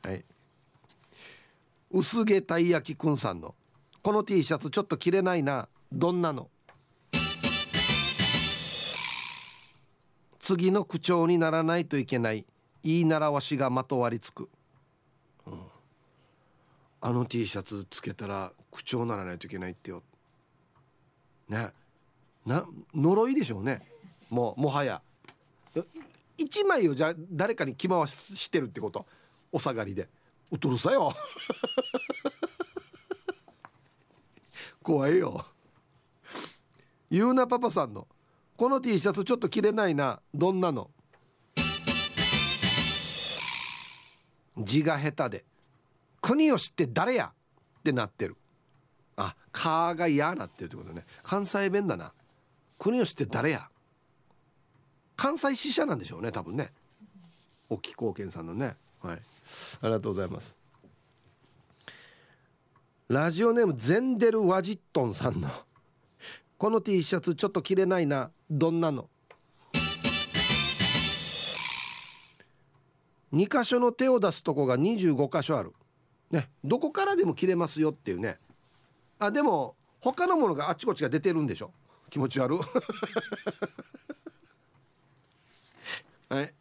[0.03, 0.25] は い
[1.93, 3.55] 薄毛たい焼きくんさんの
[4.03, 6.49] この T シャツちょっと着れないなどんなの。
[10.41, 12.47] 次の口調にならないといけない
[12.83, 14.49] 言い習わしがまとわりつく。
[17.01, 20.03] あの T シャツつけたら口調ならないといけないってよ。
[21.49, 21.73] ね。
[22.47, 23.87] な呪いでしょうね。
[24.31, 25.03] もうもはや。
[26.39, 29.07] 1枚をじゃ誰かに着回してるってこと。
[29.53, 30.09] お下がりで。
[30.53, 31.15] うとるさよ。
[34.83, 35.47] 怖いよ。
[37.09, 38.07] ゆうなパパさんの
[38.57, 40.21] 「この T シャツちょっと着れないな。
[40.35, 40.91] どんなの?」
[44.59, 45.45] 字が下手で。
[46.21, 47.33] 国吉って誰や？
[47.81, 48.37] ってなってる。
[49.17, 51.07] あ「か」が嫌なってるってことね。
[51.23, 52.13] 関西弁だな。
[52.79, 53.71] 国吉って誰や？
[55.17, 56.75] 関西支社なんでしょうね多分ね。
[57.71, 58.77] 沖貢献さんのね。
[59.01, 59.23] はい。
[59.81, 60.57] ありがとうございます。
[63.09, 65.51] ラジオネームゼンデル・ワジットンさんの
[66.57, 69.11] この T シャツちょっと着れないなどんなの
[73.33, 75.73] ？2箇所の手を出すとこが25箇所ある。
[76.31, 78.39] ねどこからでも切れますよっていうね。
[79.19, 81.71] あでも他のものがあっちこっちが出てるんでしょ？
[82.09, 82.57] 気持ち悪。
[86.29, 86.55] はい。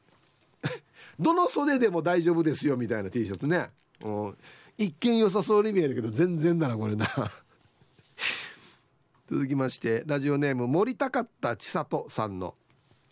[1.22, 3.67] どの袖でも大丈夫ですよみたいな T シャツね、
[4.76, 7.07] 一見良さそうに見えるけど全然だなこれな。
[9.30, 12.55] 続きましてラジオネーム森高田千里さんの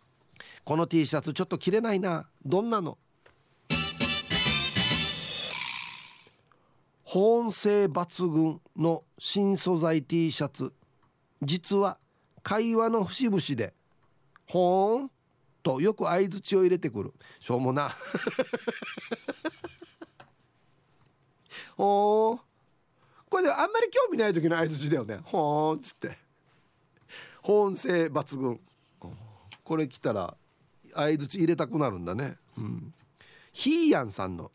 [0.66, 2.28] 「この T シャツちょっと着れないな。
[2.43, 2.97] どんなの?」
[7.03, 10.74] 保温性抜群の新素材 T シャツ。
[11.43, 11.99] 実は
[12.41, 13.76] 会話の節々で
[14.49, 15.12] 「ほーん」
[15.64, 17.14] とよく相づちを入れてくる。
[17.39, 17.91] しょうもな。
[21.76, 22.36] ほー。
[22.36, 22.39] ん
[23.30, 25.20] これであんまり興味ない時の相づちだよね。
[25.24, 26.18] ほーんっつって。
[27.41, 28.60] 保温性抜群。
[29.64, 30.36] これ来たら
[30.93, 32.38] 相づち入れたくなるんだね。
[32.57, 32.93] うん。
[33.53, 34.51] ヒーヤンさんの。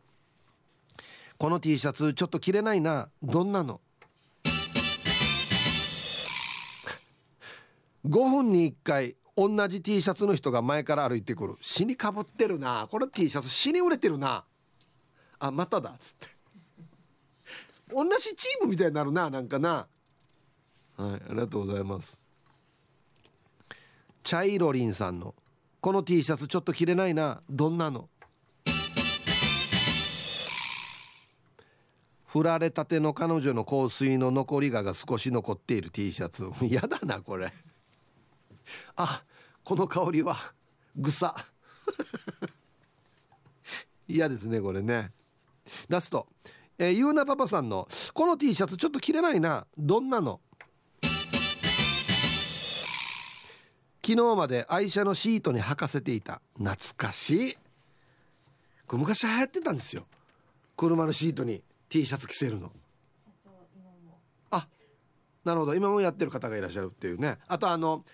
[1.39, 3.09] この T シャツちょっと着れないな。
[3.23, 3.81] どんなの
[8.07, 11.57] ？5分に1回同じ T シャツの人が前から歩いてくる。
[11.61, 12.87] 死にかぶってるな。
[12.91, 14.45] この T シャツ死に売れてるな。
[15.39, 15.91] あまただ。
[15.91, 16.29] っつって。
[17.93, 19.87] 同じチームみたいになるななんかな。
[20.97, 22.19] はいありがとうございます。
[24.23, 25.35] チャイロリンさんの
[25.81, 27.43] この T シャツちょっと着れないな。
[27.51, 28.09] どんなの？
[32.27, 36.51] 振られたての彼女の香水の残りがが少し残っている T シャツ。
[36.67, 37.53] 嫌だなこれ。
[38.97, 39.23] あ
[39.63, 40.37] この香りは
[41.03, 41.35] 草
[44.09, 45.13] 嫌ですねこれね。
[45.89, 46.27] ラスト。
[46.77, 49.67] えー、ゆうなパパさんのこの T シャツちょっと着れないな。
[49.79, 50.41] どんなの？
[54.05, 56.43] 昨日まで愛車のシートに履かせていた。
[56.59, 57.57] 懐かしい。
[58.87, 60.05] これ昔流行ってたんですよ。
[60.77, 62.71] 車のシートに T シャツ着せるの。
[64.51, 64.69] あ
[65.45, 65.75] なるほど。
[65.75, 67.39] 今もやってる方がいらっしゃるっていうね。
[67.47, 68.05] あとあの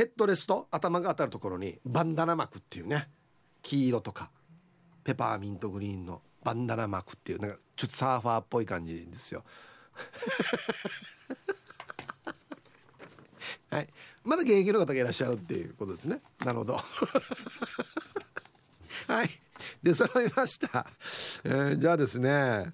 [0.00, 3.10] ヘッドレスト頭が当たるところにバンダナ巻くっていうね
[3.60, 4.30] 黄色とか
[5.04, 9.44] ペパーミントグリーンのバンダナ巻くっていうなんかちょっとサーファーっぽい感じですよ。
[13.68, 13.88] はい。
[14.24, 16.22] まだ現役の方がいらっしゃるっていうことですね。
[16.46, 16.80] なるほど。
[19.06, 19.28] はい。
[19.82, 20.86] で揃いました、
[21.44, 22.72] えー、じゃあですね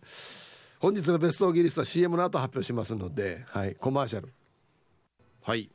[0.78, 4.32] 本日のベストギリストは CM の後発表しますのではいコマーシャル。
[5.42, 5.68] はい。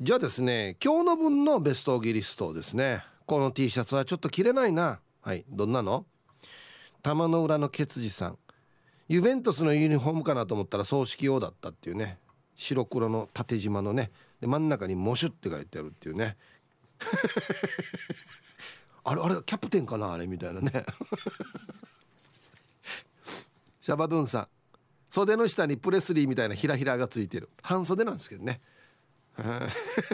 [0.00, 3.02] じゃあですね今日の分のベストギリストですね。
[3.26, 5.00] この T シャツはちょっと着れないな。
[5.20, 6.06] はいどんなの？
[7.02, 8.38] 玉の裏のケツジさん。
[9.08, 12.18] ユベントスのユニフォームかなと思ったら葬式用だったっていうね。
[12.54, 14.10] 白黒の縦縞のね。
[14.40, 16.36] で真ん中に「モシュ」って書いてあるっていうね。
[19.02, 20.12] あれあれキャプテンかな？
[20.12, 20.84] あれみたいなね。
[23.80, 24.48] シャバドゥンさん。
[25.08, 27.48] 袖の下にプレスリーみたいなひらひらがついてる。
[27.62, 28.60] 半袖なんですけどね。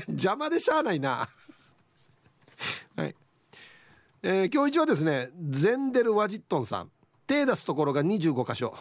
[0.08, 1.28] 邪魔でしゃあないな。
[2.96, 3.14] はい。
[4.22, 6.90] えー、今日一はですねゼンデル・ワジットンさん。
[7.26, 8.74] 手出すところが25箇所。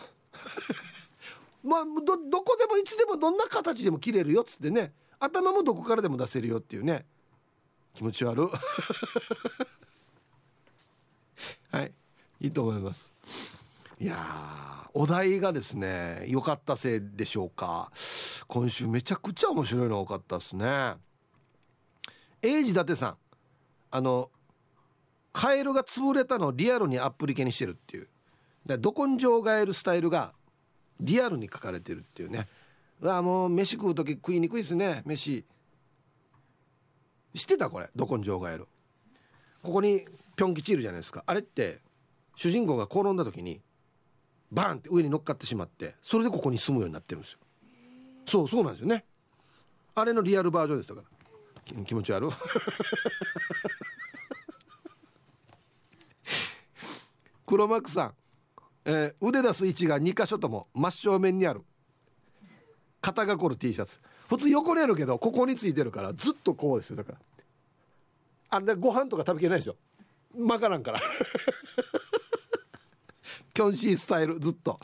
[1.63, 4.93] まあどどこでもいつでもどんな形でも切れるよっつってね。
[5.19, 7.05] 頭もどこからでも出せるよっていうね。
[7.95, 8.47] 気持ち悪。
[11.71, 11.93] はい。
[12.41, 13.13] いいと思います。
[13.99, 14.17] いや
[14.93, 17.91] お題がですね良かったせいでしょうか。
[18.47, 20.95] 今週めちゃくちゃ面白いの多かったですね。
[22.41, 23.17] 英治伊達さん。
[23.91, 24.29] あの
[25.31, 28.07] カエルが潰れたのをリアルにアップリケにしてるっていう。
[28.65, 30.33] でど根性ガエルスタイルが
[30.99, 32.47] リアルに書かれてるっていうね。
[33.01, 35.03] うわもう飯食う時食いにくいですね。
[35.05, 35.45] 飯。
[37.33, 37.69] 知ってた？
[37.69, 37.89] これ。
[37.95, 38.67] ど根性ガエル
[39.61, 41.23] ここにピョン吉いるじゃないですか。
[41.25, 41.79] あれって
[42.35, 43.61] 主人公が転んだ時に
[44.51, 47.39] バーンって上に乗っかってしまってそれでここに住むようになってるんですよ。
[48.25, 49.05] そうそうなんですよね。
[49.93, 51.07] あれのリアルバージョンでしたから。
[51.83, 52.29] 気持ち悪
[57.45, 58.13] 黒幕さん。
[58.87, 61.63] えー、腕出す位置が2箇所とも真正面にある。
[63.01, 63.99] 肩が凝る T シャツ。
[64.29, 66.97] 普通横にあるけどここについてるからずっとこうですよ。
[66.97, 67.19] だから。
[68.49, 69.75] あれご飯とか食べきれないですよ。
[70.37, 70.99] まからんから。
[73.55, 74.79] キョンシースタイルずっと。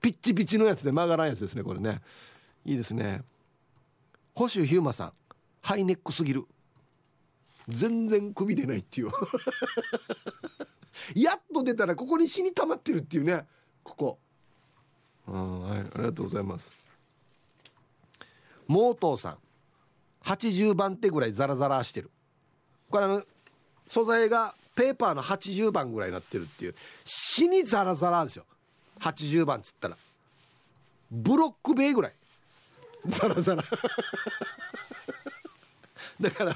[0.00, 2.00] ピッチピチのやつで曲がらんやつですねこれね。
[2.64, 3.22] いいですね。
[4.36, 5.12] 星ヒューマさん。
[5.60, 6.44] ハイネックすぎる。
[7.68, 9.10] 全然首出ないっていう。
[11.16, 13.48] やっと出たらここに死に溜まってるっていうね。
[13.82, 14.18] ここ。
[15.26, 15.80] はい。
[15.80, 16.70] ありがとうございます。
[18.68, 19.38] モートーさん。
[20.22, 22.12] 80番手ぐらいザラザラしてる。
[22.90, 23.24] これあの
[23.88, 26.74] 素材がペーパーの80番ぐらいになってるっていう
[27.04, 28.44] 死にザラザラですよ。
[29.00, 29.96] 80番っつったら。
[31.10, 32.12] ブロック塀ぐらい。
[33.04, 33.64] ザラザラ。
[36.20, 36.54] だから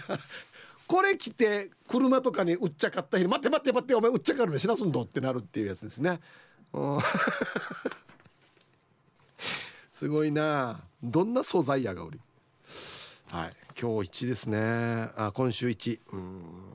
[0.87, 6.21] これ着て車とかに売っちゃかった日に「待って待って待ってお前売っちゃかるねしなすんど」ってなるっていうやつですね。
[9.93, 10.81] すごいな。
[11.03, 12.21] どんな素材やがおり。
[13.31, 13.57] はい。
[13.81, 15.11] 今日1ですね。
[15.17, 16.72] あ今週1うん。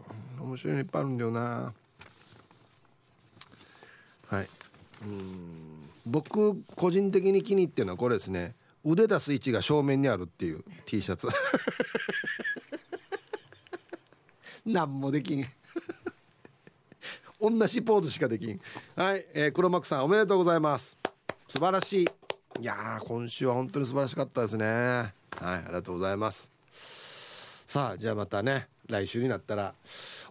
[0.47, 1.73] 面白いのいっぱいあるんだよな。
[4.29, 4.49] はい。
[5.03, 5.89] うん。
[6.05, 8.55] 僕個人的に気に入ってるのはこれですね。
[8.83, 11.27] 腕出す位置が正面にあるっていう T シャツ。
[14.65, 15.45] 何もできん。
[17.39, 18.59] 同じポーズしかできん。
[18.95, 20.97] はい、えー、黒幕さんおめでとうございます。
[21.47, 22.07] 素晴らしい。
[22.61, 24.65] いや今週は本当に素晴らしかったですね。
[24.65, 26.51] はいありがとうございます。
[27.67, 28.69] さあじゃあまたね。
[28.87, 29.73] 来週になったら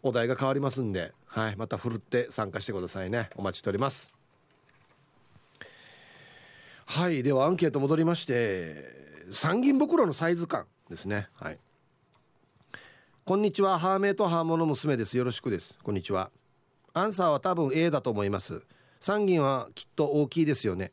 [0.02, 3.28] お題が変わりますんではいまたふるって参加してくださいね。
[3.36, 4.12] お待ちしております。
[6.86, 8.74] はいではアンケート戻りまして
[9.30, 11.28] 参議院袋のサイズ感ですね。
[11.34, 11.58] はい。
[13.24, 15.18] こんにちはハーメイとハーモの娘です。
[15.18, 15.78] よろしくです。
[15.82, 16.30] こんにちは。
[16.94, 18.62] アンサーは多分 A だと思います。
[19.00, 20.92] 3銀はきっと大きいですよね。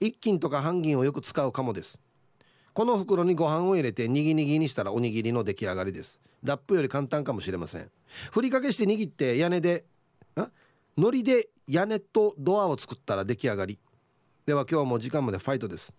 [0.00, 1.98] 1金とか半銀をよく使うかもです。
[2.74, 6.20] この袋にご飯を入れてにぎにぎにしたらおにぎりの出来上がりです。
[6.42, 7.90] ラップより簡単かもしれません。
[8.30, 9.84] ふりかけして握って屋根で
[10.96, 13.78] 海苔で屋根とドアを作ったら出来上がり。
[14.46, 15.92] では今日も時間までファイトです。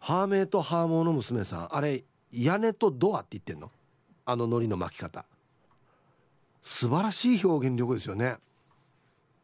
[0.00, 3.70] ハーメイとハーモーの娘さんあれ屋根とドアって言ってんの？
[4.24, 5.24] あの海苔の巻き方。
[6.60, 8.36] 素晴らしい表現力ですよね。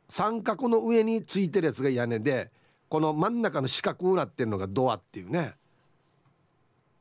[0.08, 2.50] 三角の上についてるやつが屋根で
[2.88, 5.54] この真ん中の四角になってるのがドアっていうね。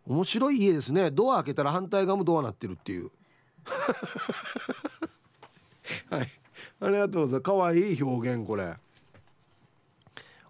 [0.08, 1.12] 面白い家ですね。
[1.12, 3.12] ドア開けたら反対側もドアなってるっていう。
[6.10, 6.32] はい。
[6.80, 7.42] ありがとうございます。
[7.42, 8.78] かわいい表現これ。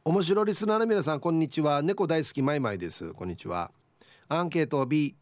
[0.05, 1.82] 面白リスナーの皆さんこんにちは。
[1.82, 3.14] 猫大好きマイマイです。
[3.14, 3.72] こんにちは。
[4.30, 5.16] アンケート B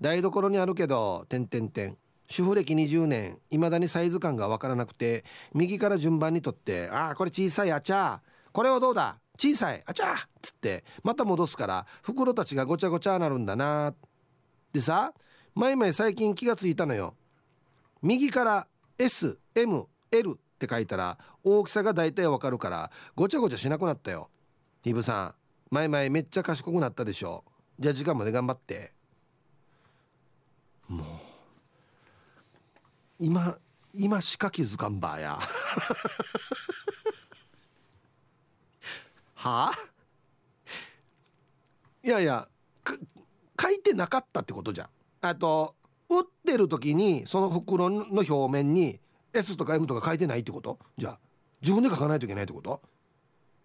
[0.00, 1.98] 台所にあるけど点点点
[2.28, 3.40] 主婦歴20年。
[3.50, 9.18] いまだにサイズ感がわからなくて右から順番にとって「ああこれ小さいあちゃこれはどうだ？
[9.38, 13.94] 小さいあちゃっつってまた戻すから袋たちがごちゃごちゃなるんだな。
[14.72, 15.12] でさ
[15.54, 17.14] マイマイ最近気がついたのよ。
[18.02, 18.66] 右から
[18.98, 19.86] SML
[20.34, 24.28] って書いたら大きさが大体わかるからごちゃごちゃしなくなったよ。
[24.82, 25.34] ヒブさん
[25.70, 27.44] マイマイめっちゃ賢くなったでしょ。
[27.78, 28.92] じゃあ時間まで頑張って。
[30.88, 31.06] もう
[33.18, 33.58] 今
[33.92, 35.38] 今しか気づかんばや。
[39.46, 39.72] はあ？
[42.02, 42.48] いやいや
[43.60, 44.88] 書いてなかったってことじゃん。
[45.22, 45.74] あと
[46.08, 49.00] 売ってる時にその袋の表面に
[49.32, 50.78] S とか M とか書いてないってこと？
[50.98, 51.18] じゃあ
[51.62, 52.82] 自分で書かないといけないってこと？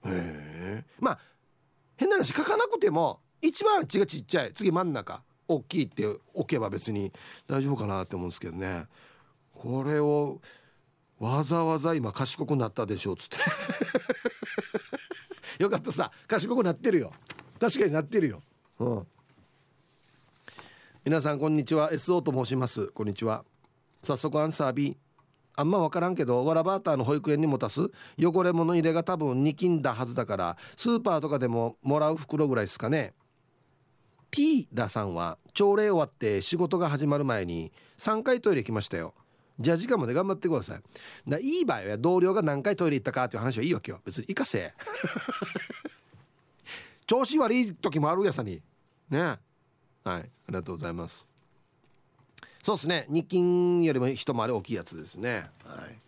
[0.06, 0.86] へえ。
[1.00, 1.20] まあ
[1.98, 7.12] 変な話書かなくても一番血がちっちゃい次真ん中大きいって置けば別に
[7.48, 8.86] 大丈夫かなって思うんですけどね。
[9.54, 10.42] これを
[11.20, 13.38] わざわざ今賢くなったでしょうっつって
[15.62, 17.14] よかったさ賢くなってるよ。
[17.60, 18.42] 確かになってるよ。
[18.80, 19.08] うん。
[21.06, 21.92] 皆さんこんにちは。
[21.92, 22.88] SO と申します。
[22.88, 23.46] こんにちは。
[24.02, 24.98] 早速アンサー B
[25.56, 27.92] あんま分からんけどわらバーターの保育園に持たす？
[28.20, 33.14] 汚れ物入れが多分2金だはずだからスーパーとかでももらう袋ぐらいですかね。
[34.32, 39.14] T ラさんは朝礼終わって仕事が始まる前に3回トイレ行きましたよ。
[39.62, 40.82] じゃあ時間まで頑張ってください。
[41.28, 44.02] だいい場合は同僚が何回トイレ行ったかっていう話はいいわけよ。
[44.06, 44.74] 別に行かせ。
[47.08, 48.62] 調子悪い時もあるやさに。
[49.10, 49.20] ね。
[49.20, 49.40] はい。
[50.06, 51.26] ありがとうございます。
[52.64, 53.06] そうですね。
[53.10, 55.50] 日勤よりも一回り大きいやつですね。
[55.66, 56.00] はい。